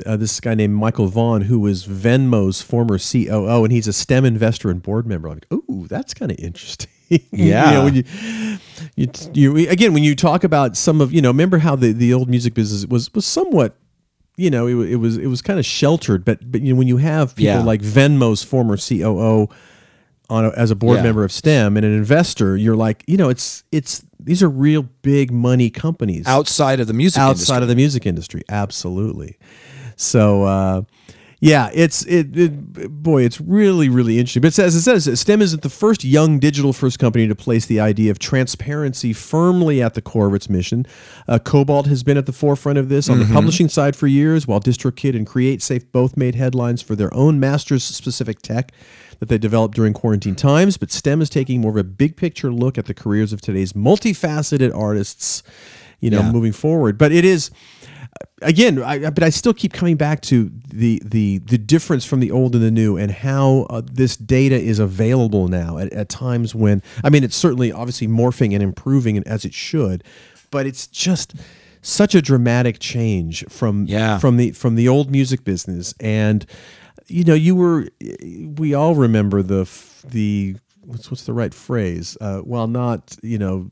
[0.06, 4.24] uh, this guy named Michael Vaughan, who was Venmo's former COO, and he's a STEM
[4.24, 5.28] investor and board member.
[5.28, 6.90] I'm like, ooh, that's kind of interesting.
[7.10, 7.70] You Yeah.
[7.72, 8.04] know, when you,
[8.96, 12.14] you, you, again, when you talk about some of, you know, remember how the, the
[12.14, 13.76] old music business was was somewhat
[14.36, 16.88] you know, it, it was it was kind of sheltered, but but you know when
[16.88, 17.62] you have people Yeah.
[17.62, 19.48] like Venmo's former COO
[20.30, 21.02] on a, as a board Yeah.
[21.04, 24.88] member of STEM and an investor, you're like, you know, it's it's these are real
[25.02, 27.62] big money companies Outside of the music outside industry.
[27.62, 29.36] of the music industry, absolutely.
[29.96, 30.82] So uh,
[31.40, 34.40] yeah, it's it, it boy, it's really really interesting.
[34.40, 37.66] But it says it says STEM isn't the first young digital first company to place
[37.66, 40.86] the idea of transparency firmly at the core of its mission.
[41.28, 44.46] Uh, Kobalt has been at the forefront of this on the publishing side for years,
[44.46, 48.72] while DistroKid and CreateSafe both made headlines for their own masters specific tech
[49.18, 50.78] that they developed during quarantine times.
[50.78, 53.74] But STEM is taking more of a big picture look at the careers of today's
[53.74, 55.42] multifaceted artists.
[56.04, 56.32] You know, Yeah.
[56.32, 56.98] moving forward.
[56.98, 57.50] But it is
[58.42, 62.30] again, I, but I still keep coming back to the the the difference from the
[62.30, 66.54] old and the new, and how uh, this data is available now at, at times
[66.54, 70.04] when I mean it's certainly obviously morphing and improving and as it should,
[70.50, 71.34] but it's just
[71.80, 74.18] such a dramatic change from Yeah.
[74.18, 76.46] from the from the old music business and
[77.08, 77.88] you know you were
[78.58, 79.68] we all remember the
[80.06, 83.70] the what's what's the right phrase uh, while not you know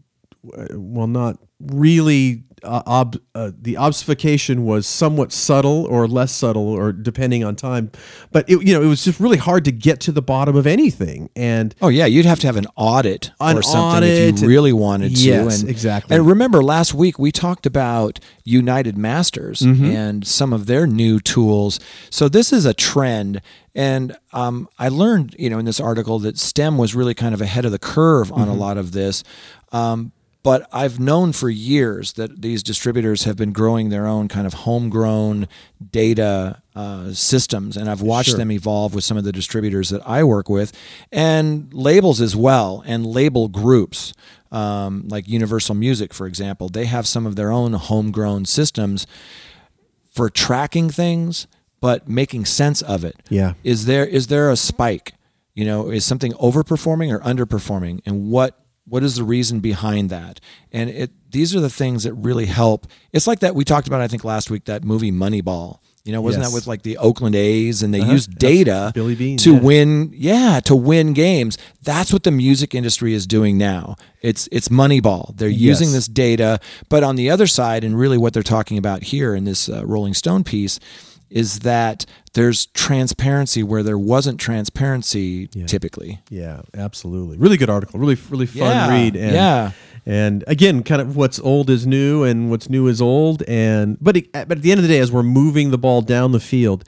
[0.75, 6.93] while not really uh, ob, uh, the obfuscation was somewhat subtle or less subtle or
[6.93, 7.91] depending on time
[8.31, 10.65] but it, you know it was just really hard to get to the bottom of
[10.65, 14.43] anything and Oh yeah, you'd have to have an audit An or something audit if
[14.43, 15.23] you really wanted to.
[15.23, 16.15] Yes, and, exactly.
[16.17, 19.85] And remember, last week we talked about United Masters Mm-hmm.
[19.85, 21.81] and some of their new tools.
[22.11, 23.41] So this is a trend,
[23.75, 27.41] and um, I learned, you know, in this article that STEM was really kind of
[27.41, 28.51] ahead of the curve on Mm-hmm.
[28.51, 29.25] a lot of this.
[29.73, 34.47] Um, but I've known for years that these distributors have been growing their own kind
[34.47, 35.47] of homegrown
[35.91, 38.39] data uh, systems, and I've watched Sure.
[38.39, 40.73] them evolve with some of the distributors that I work with,
[41.13, 44.13] and labels as well, and label groups.
[44.51, 49.07] Um, like Universal Music, for example, they have some of their own homegrown systems
[50.11, 51.47] for tracking things,
[51.81, 53.17] but making sense of it.
[53.31, 53.55] Yeah.
[53.65, 55.15] Is there is there a spike?
[55.55, 58.59] You know, is something overperforming or underperforming, and what
[58.93, 60.39] what is the reason behind that?
[60.71, 62.87] And it these are the things that really help.
[63.11, 65.79] It's like that we talked about, I think last week, that movie Moneyball.
[66.05, 66.51] You know, wasn't Yes.
[66.51, 68.13] that with like the Oakland A's and they Uh-huh.
[68.13, 69.61] used data Billy Beane, to yeah.
[69.61, 71.57] win, yeah, to win games.
[71.83, 73.97] That's what the music industry is doing now.
[74.21, 75.35] It's it's Moneyball.
[75.39, 75.95] They're using Yes.
[75.95, 76.59] this data,
[76.91, 79.87] but on the other side, and really what they're talking about here in this uh,
[79.87, 80.79] Rolling Stone piece
[81.33, 82.05] is that
[82.35, 86.21] there's transparency where there wasn't transparency typically.
[86.29, 87.39] Yeah, absolutely.
[87.39, 87.99] Really good article.
[87.99, 89.17] Really, really fun Yeah, read.
[89.17, 89.73] And, yeah.
[90.05, 93.43] And again, kind of what's old is new, and what's new is old.
[93.45, 96.03] And but it, but at the end of the day, as we're moving the ball
[96.03, 96.85] down the field,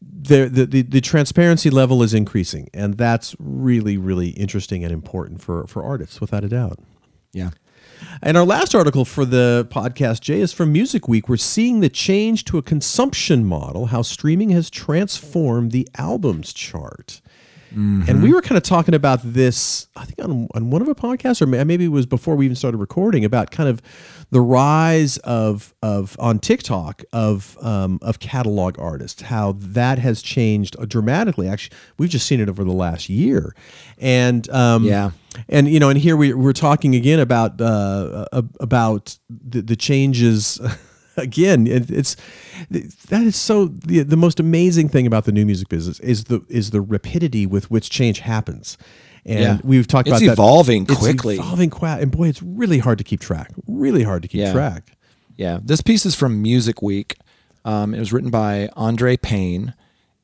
[0.00, 5.42] the, the the the transparency level is increasing, and that's really really interesting and important
[5.42, 6.78] for for artists, without a doubt.
[7.32, 7.50] Yeah.
[8.22, 11.28] And our last article for the podcast, Jay, is from Music Week.
[11.28, 17.20] We're seeing the change to a consumption model, how streaming has transformed the albums chart.
[17.74, 20.94] And we were kind of talking about this, I think, on, on one of our
[20.94, 23.82] podcasts, or maybe it was before we even started recording, about kind of
[24.30, 30.76] the rise of of on TikTok of um, of catalog artists, how that has changed
[30.88, 31.48] dramatically.
[31.48, 33.54] Actually, we've just seen it over the last year,
[33.98, 35.10] and um, Yeah.
[35.48, 39.76] and you know, and here we, we're talking again about uh, uh, about the, the
[39.76, 40.60] changes.
[41.16, 42.16] Again, it, it's
[42.70, 46.42] that is so the, the most amazing thing about the new music business is the
[46.48, 48.76] is the rapidity with which change happens,
[49.24, 49.58] and Yeah.
[49.62, 50.32] we've talked It's about that.
[50.32, 51.36] evolving It's quickly.
[51.36, 53.52] evolving quick, and boy, it's really hard to keep track.
[53.66, 54.52] Really hard to keep Yeah.
[54.52, 54.96] track.
[55.36, 57.16] Yeah, this piece is from Music Week.
[57.64, 59.74] Um, it was written by Andre Paine,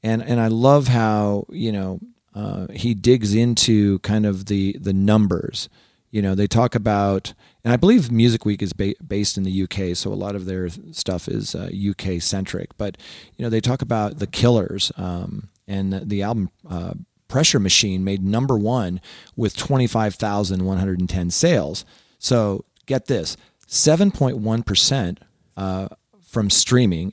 [0.02, 2.00] and and I love how you know
[2.34, 5.68] uh, he digs into kind of the the numbers.
[6.10, 7.34] You know, they talk about,
[7.64, 10.44] and I believe Music Week is ba- based in the UK, so a lot of
[10.44, 12.76] their stuff is uh, UK centric.
[12.76, 12.96] But
[13.36, 16.50] you know, they talk about the Killers um, and the, the album.
[16.68, 16.94] Uh,
[17.28, 19.00] Pressure Machine made number one
[19.36, 21.84] with 25,110 sales.
[22.18, 23.36] So get this
[23.68, 25.18] 7.1%
[25.56, 25.88] uh,
[26.20, 27.12] from streaming,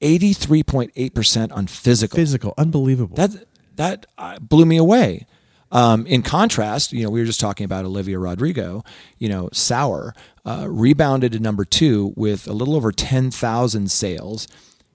[0.00, 2.16] 83.8% on physical.
[2.16, 3.14] Physical, unbelievable.
[3.14, 5.26] That that uh, blew me away.
[5.72, 8.84] Um, in contrast, you know, we were just talking about Olivia Rodrigo.
[9.18, 10.14] You know, Sour
[10.44, 14.46] uh, rebounded to number two with a little over ten thousand sales.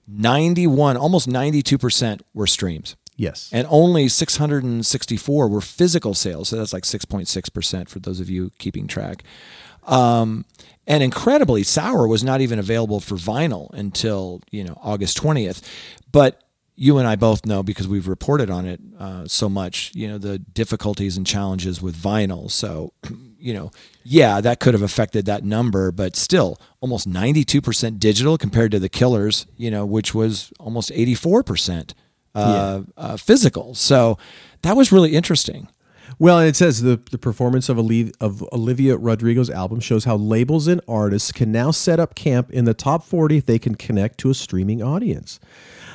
[0.06, 6.14] Ninety-one, almost ninety-two percent were streams, yes, and only six hundred and sixty-four were physical
[6.14, 6.48] sales.
[6.48, 9.24] So that's like six point six percent for those of you keeping track.
[9.86, 10.46] Um,
[10.86, 15.60] and incredibly, Sour was not even available for vinyl until you know August twentieth.
[16.10, 16.42] But
[16.78, 19.90] you and I both know because we've reported on it uh, so much.
[19.94, 22.50] You know the difficulties and challenges with vinyl.
[22.50, 22.92] So,
[23.38, 23.70] you know,
[24.04, 28.78] yeah, that could have affected that number, but still, almost ninety-two percent digital compared to
[28.78, 29.46] the Killers.
[29.56, 31.94] You know, which was almost eighty-four percent
[32.34, 33.74] uh, uh, physical.
[33.74, 34.16] So
[34.62, 35.68] that was really interesting.
[36.20, 40.16] Well, and it says the, the performance of, Oli- of Olivia Rodrigo's album shows how
[40.16, 43.74] labels and artists can now set up camp in the top 40 if they can
[43.74, 45.38] connect to a streaming audience.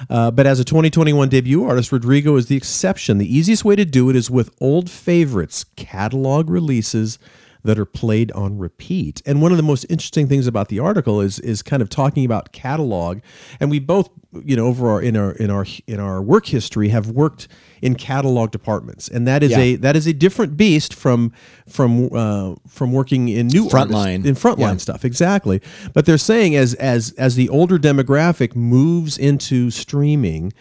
[0.10, 3.18] Uh, but as a 2021 debut artist, Rodrigo is the exception.
[3.18, 7.20] The easiest way to do it is with old favorites, catalog releases
[7.64, 9.22] that are played on repeat.
[9.26, 12.26] And one of the most interesting things about the article is is kind of talking
[12.26, 13.20] about catalog.
[13.60, 14.10] And we both,
[14.44, 17.48] you know, over our in our in our in our work history have worked
[17.82, 19.60] in catalog departments, and that is Yeah.
[19.60, 21.32] a that is a different beast from
[21.68, 24.26] from uh, from working in new Frontline.
[24.26, 24.78] in frontline Yeah.
[24.78, 25.62] stuff exactly.
[25.94, 30.54] But they're saying as as as the older demographic moves into streaming.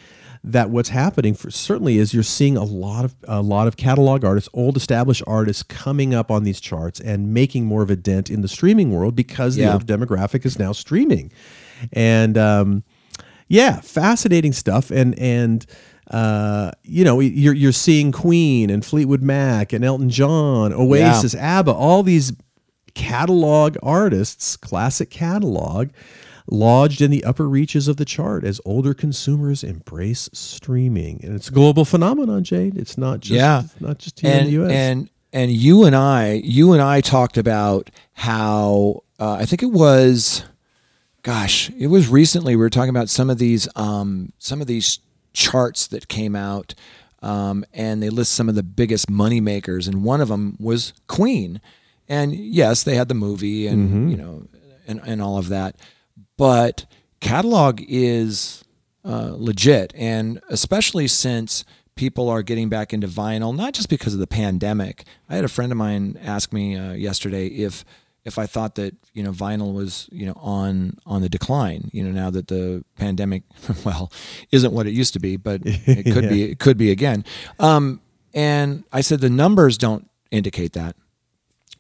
[0.44, 4.24] That what's happening for certainly is you're seeing a lot of a lot of catalog
[4.24, 8.28] artists, old established artists coming up on these charts and making more of a dent
[8.28, 9.72] in the streaming world because the Yeah.
[9.74, 11.30] older demographic is now streaming.
[11.92, 12.82] And um,
[13.46, 14.90] yeah, fascinating stuff.
[14.90, 15.64] And and
[16.10, 21.72] uh, you know, you're you're seeing Queen and Fleetwood Mac and Elton John, Oasis, ABBA,
[21.72, 22.32] all these
[22.94, 25.88] catalog artists, classic catalog,
[26.50, 31.20] lodged in the upper reaches of the chart as older consumers embrace streaming.
[31.24, 32.76] And it's a global phenomenon, Jade.
[32.76, 33.62] It's not just Yeah.
[33.80, 34.70] not just here in and the US.
[34.72, 39.70] and and you and I, you and I talked about how uh, I think it
[39.72, 40.44] was,
[41.22, 42.54] gosh, it was recently.
[42.56, 44.98] We were talking about some of these um, some of these
[45.32, 46.74] charts that came out,
[47.22, 50.92] um, and they list some of the biggest money makers, and one of them was
[51.06, 51.60] Queen.
[52.08, 54.42] And yes, they had the movie, and you know,
[54.86, 55.76] and and all of that,
[56.36, 56.86] but
[57.20, 58.64] catalog is
[59.04, 61.64] uh, legit, and especially since
[61.94, 65.04] people are getting back into vinyl, not just because of the pandemic.
[65.28, 67.84] I had a friend of mine ask me uh, yesterday if
[68.24, 71.90] if I thought that you know vinyl was you know on on the decline.
[71.92, 73.42] You know now that the pandemic,
[73.84, 74.12] well,
[74.50, 76.44] isn't what it used to be, but it could be.
[76.44, 77.24] It could be again.
[77.58, 78.00] Um,
[78.34, 80.96] and I said the numbers don't indicate that.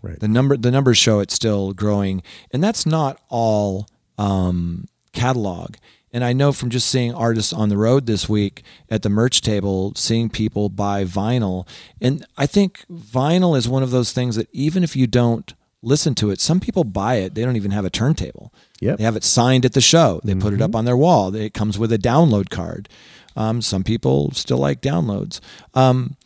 [0.02, 0.18] Right.
[0.18, 3.86] The number the numbers show it's still growing, and that's not all
[4.22, 5.74] um, catalog.
[6.12, 9.40] And I know from just seeing artists on the road this week at the merch
[9.40, 11.66] table, seeing people buy vinyl,
[12.00, 16.14] and I think vinyl is one of those things that even if you don't listen
[16.16, 17.34] to it, some people buy it.
[17.34, 18.52] They don't even have a turntable.
[18.80, 18.98] Yep.
[18.98, 20.20] They have it signed at the show.
[20.22, 21.34] They put it up on their wall.
[21.34, 22.88] It comes with a download card.
[23.34, 25.40] Um, some people still like downloads.
[25.72, 26.16] Um,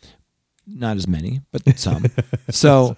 [0.66, 2.06] not as many, but some.
[2.50, 2.96] so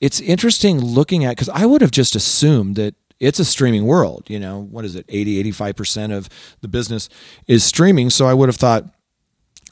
[0.00, 4.24] it's interesting looking at because I would have just assumed that it's a streaming world.
[4.28, 5.06] You know, what is it?
[5.08, 6.28] 80, 85% of
[6.60, 7.08] the business
[7.46, 8.10] is streaming.
[8.10, 8.84] So I would have thought,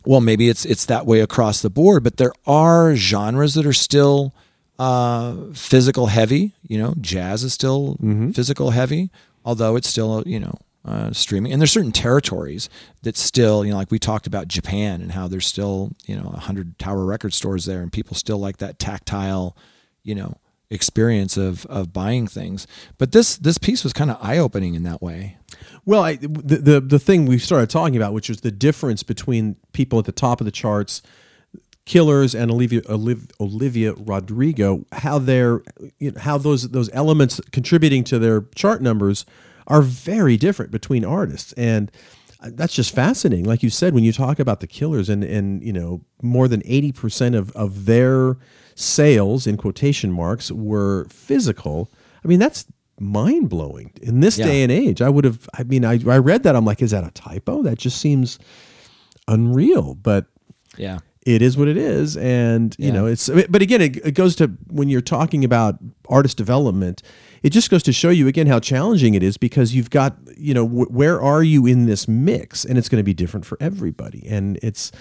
[0.05, 3.73] well, maybe it's it's that way across the board, but there are genres that are
[3.73, 4.35] still
[4.79, 6.55] uh, physical heavy.
[6.67, 7.97] You know, jazz is still
[8.33, 9.11] physical heavy,
[9.45, 11.53] although it's still you know uh, streaming.
[11.53, 12.69] And there's certain territories
[13.03, 16.31] that still you know, like we talked about Japan and how there's still you know
[16.31, 19.57] hundred tower record stores there, and people still like that tactile,
[20.03, 20.37] you know,
[20.73, 22.67] experience of of buying things.
[22.99, 25.37] But this this piece was kind of eye opening in that way.
[25.85, 29.57] Well, I, the, the the thing we started talking about, which was the difference between
[29.73, 31.03] people at the top of the charts,
[31.85, 35.63] Killers and Olivia Oliv, Olivia Rodrigo, how they're
[35.99, 39.27] you know, how those those elements contributing to their chart numbers
[39.67, 41.91] are very different between artists, and
[42.41, 43.45] uh, that's just fascinating.
[43.45, 46.63] Like you said, when you talk about the Killers and and you know more than
[46.65, 48.37] eighty percent of of their
[48.75, 51.91] sales in quotation marks were physical.
[52.25, 52.67] I mean, that's
[53.01, 54.47] mind blowing in this Yeah.
[54.47, 55.03] day and age.
[55.03, 55.49] I would have.
[55.59, 56.55] I mean, I I read that.
[56.57, 57.63] I'm like, is that a typo?
[57.63, 58.39] That just seems
[59.29, 59.95] unreal.
[59.95, 60.27] But
[60.77, 60.99] Yeah.
[61.25, 64.49] it is what it is and you know it's but again it, it goes to
[64.69, 67.01] when you're talking about artist development
[67.43, 70.55] it just goes to show you again how challenging it is because you've got you
[70.55, 73.57] know wh- where are you in this mix and it's going to be different for
[73.61, 74.93] everybody and it's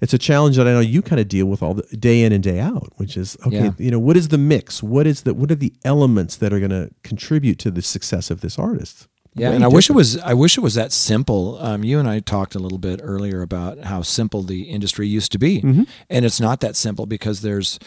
[0.00, 2.32] it's a challenge that i know you kind of deal with all the day in
[2.32, 3.70] and day out which is okay Yeah.
[3.78, 6.58] you know what is the mix what is the what are the elements that are
[6.58, 9.94] going to contribute to the success of this artist Yeah, Way and I wish it
[9.94, 10.18] was.
[10.18, 11.56] I wish it was that simple.
[11.62, 15.30] Um, you and I talked a little bit earlier about how simple the industry used
[15.32, 15.84] to be, Mm-hmm.
[16.14, 17.78] and it's not that simple because there's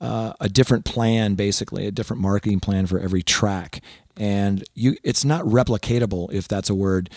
[0.00, 3.80] uh, a different plan, basically a different marketing plan for every track,
[4.16, 4.96] and you.
[5.02, 7.10] It's not replicatable, if that's a word,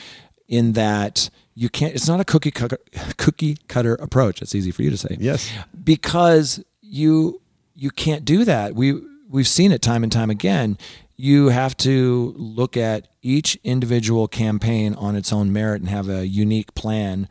[0.48, 1.94] in that you can't.
[1.94, 2.80] It's not a cookie cutter,
[3.18, 4.42] cookie cutter approach.
[4.42, 5.52] It's easy for you to say yes
[5.84, 7.42] because you
[7.76, 8.76] you can't do that.
[8.76, 10.78] We we've seen it time and time again.
[11.16, 16.28] You have to look at each individual campaign on its own merit and have a
[16.28, 17.28] unique plan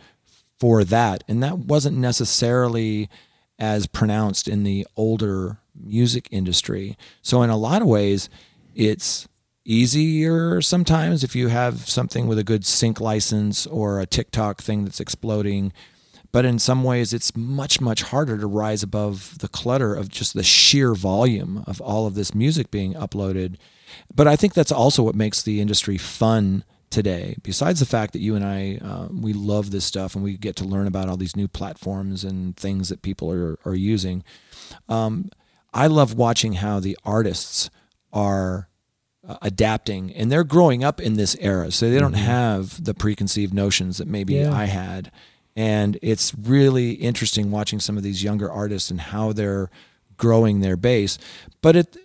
[0.59, 1.23] for that.
[1.29, 3.09] And that wasn't necessarily
[3.59, 6.97] as pronounced in the older music industry.
[7.23, 8.29] So in a lot of ways,
[8.75, 9.29] it's
[9.65, 14.85] easier sometimes if you have something with a good sync license or a TikTok thing
[14.85, 15.73] that's exploding
[16.31, 20.35] but in some ways it's much much harder to rise above the clutter of just
[20.35, 23.57] the sheer volume of all of this music being uploaded
[24.15, 27.37] but i think that's also what makes the industry fun today.
[27.43, 30.57] Besides the fact that you and i uh, we love this stuff and we get
[30.57, 34.23] to learn about all these new platforms and things that people are, are using
[34.89, 35.29] um,
[35.75, 37.71] i love watching how the artists
[38.13, 38.69] are
[39.29, 41.71] uh, adapting and they're growing up in this era.
[41.73, 44.53] So they don't have the preconceived notions that maybe Yeah.
[44.53, 45.11] i had.
[45.57, 49.69] And it's really interesting watching some of these younger artists and how they're
[50.17, 51.19] growing their base.
[51.61, 51.97] But at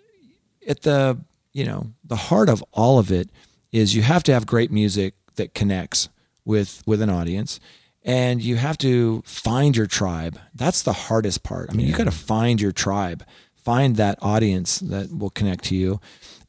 [0.67, 1.19] at the
[1.53, 3.29] you know the heart of all of it
[3.72, 6.09] is you have to have great music that connects
[6.45, 7.59] with with an audience
[8.03, 10.39] and you have to find your tribe.
[10.55, 11.69] That's the hardest part.
[11.72, 15.76] I mean, you got to find your tribe, find that audience that will connect to
[15.76, 15.99] you.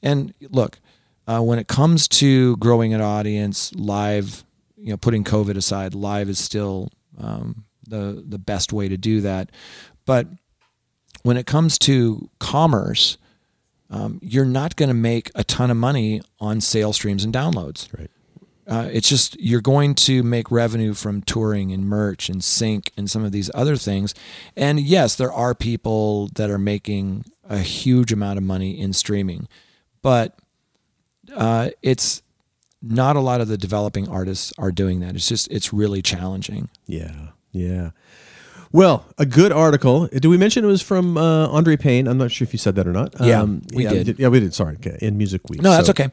[0.03, 0.81] And look,
[1.27, 4.45] uh, when it comes to growing an audience, live,
[4.77, 9.21] you know, putting COVID aside, live is still um, the the best way to do
[9.21, 9.51] that.
[10.07, 10.27] But
[11.23, 13.19] when it comes to commerce,
[13.93, 17.87] um, you're not going to make a ton of money on sales streams and downloads.
[17.97, 18.11] Right.
[18.67, 23.11] Uh, it's just you're going to make revenue from touring and merch and sync and
[23.11, 24.15] some of these other things.
[24.57, 29.47] And yes, there are people that are making a huge amount of money in streaming,
[30.01, 30.39] but
[31.37, 32.23] uh, it's
[32.81, 35.17] not a lot of the developing artists are doing that.
[35.17, 36.71] It's just it's really challenging.
[36.87, 37.91] Yeah, yeah.
[38.73, 40.07] Well, a good article.
[40.09, 42.09] Did we mention it was from uh, Andre Paine?
[42.09, 43.15] I'm not sure if you said that or not.
[43.21, 44.19] Yeah, we yeah, did.
[44.19, 44.55] Yeah, we did.
[44.55, 45.61] Sorry, okay, in Music Week.
[45.61, 46.11] No, that's So okay.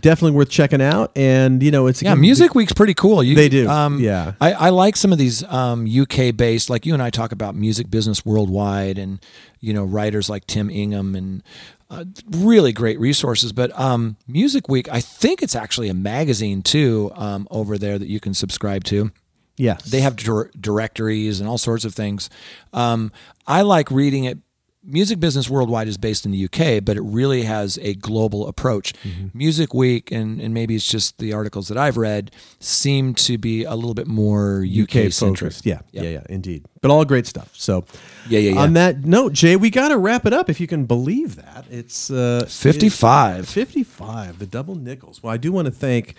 [0.00, 1.12] Definitely worth checking out.
[1.16, 3.22] And you know, it's Yeah, Music Week's pretty cool.
[3.22, 4.32] You, They do, Um, yeah.
[4.40, 7.54] I, I like some of these um, UK based, like you and I talk about
[7.54, 9.20] music business worldwide, and
[9.60, 11.44] you know writers like Tim Ingham and
[11.90, 13.52] uh, really great resources.
[13.52, 18.08] But um, Music Week, I think it's actually a magazine too um, over there that
[18.08, 19.12] you can subscribe to.
[19.56, 22.28] Yes, They have dir- directories and all sorts of things.
[22.72, 23.12] Um,
[23.46, 24.38] I like reading it.
[24.86, 28.92] Music Business Worldwide is based in the UK, but it really has a global approach.
[29.32, 33.64] Music Week, and, and maybe it's just the articles that I've read, seem to be
[33.64, 35.52] a little bit more UK, centric.
[35.52, 35.64] focused.
[35.64, 36.66] Yeah, yeah, yeah, indeed.
[36.82, 37.48] But all great stuff.
[37.54, 37.86] So,
[38.28, 38.60] Yeah, yeah, yeah.
[38.60, 40.50] On that note, Jay, we got to wrap it up.
[40.50, 43.44] If you can believe that, it's uh, 55.
[43.44, 45.22] it's 55, the double nickels.
[45.22, 46.14] Well, I do want to thank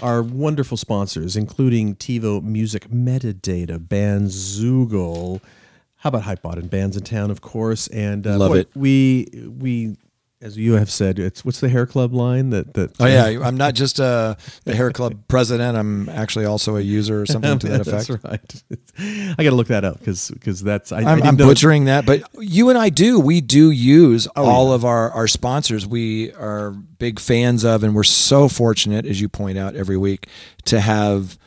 [0.00, 5.40] our wonderful sponsors, including TiVo Music Metadata, Bandzoogle.
[5.96, 8.70] How about Hypebot and Bandsintown, of course, and uh, Love boy, it.
[8.74, 9.28] We
[9.58, 9.96] we.
[10.42, 13.56] As you have said, it's what's the hair club line that that Oh yeah, I'm
[13.56, 15.76] not just a, the hair club president.
[15.76, 18.08] I'm actually also a user or something to that effect.
[18.08, 18.62] That's right.
[19.38, 21.84] I got to look that up because because that's I, I I'm, didn't I'm butchering
[21.84, 23.20] that, but you and I do.
[23.20, 25.86] We do use Oh, all of our, our sponsors.
[25.86, 30.26] We are big fans of, and we're so fortunate, as you point out every week,
[30.64, 31.38] to have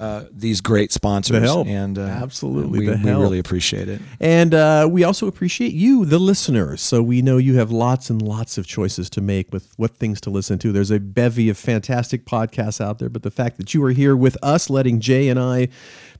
[0.00, 1.34] uh, these great sponsors.
[1.40, 1.66] The help.
[1.68, 4.00] and uh, Absolutely, we, we really appreciate it.
[4.18, 6.80] And uh, we also appreciate you, the listeners.
[6.80, 10.20] So we know you have lots and lots of choices to make with what things
[10.22, 10.72] to listen to.
[10.72, 14.16] There's a bevy of fantastic podcasts out there, but the fact that you are here
[14.16, 15.68] with us, letting Jay and I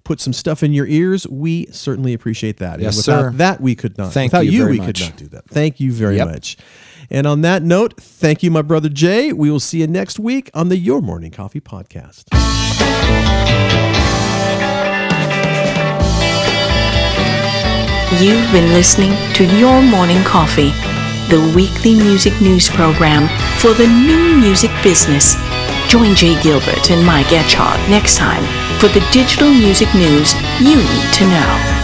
[0.04, 2.80] put some stuff in your ears, we certainly appreciate that.
[2.80, 3.36] Yes, and without sir.
[3.38, 4.12] that, we could not.
[4.12, 5.00] Thank without you you, very we much.
[5.00, 5.46] could not do that.
[5.48, 6.28] Thank you very Yep.
[6.28, 6.56] much.
[7.10, 9.32] And on that note, thank you, my brother Jay.
[9.32, 12.24] We will see you next week on the Your Morning Coffee podcast.
[18.20, 20.72] You've been listening to Your Morning Coffee,
[21.30, 23.28] the weekly music news program
[23.58, 25.36] for the new music business.
[25.88, 28.44] Join Jay Gilbert and Mike Etchart next time
[28.78, 31.79] for the digital music news you need to know.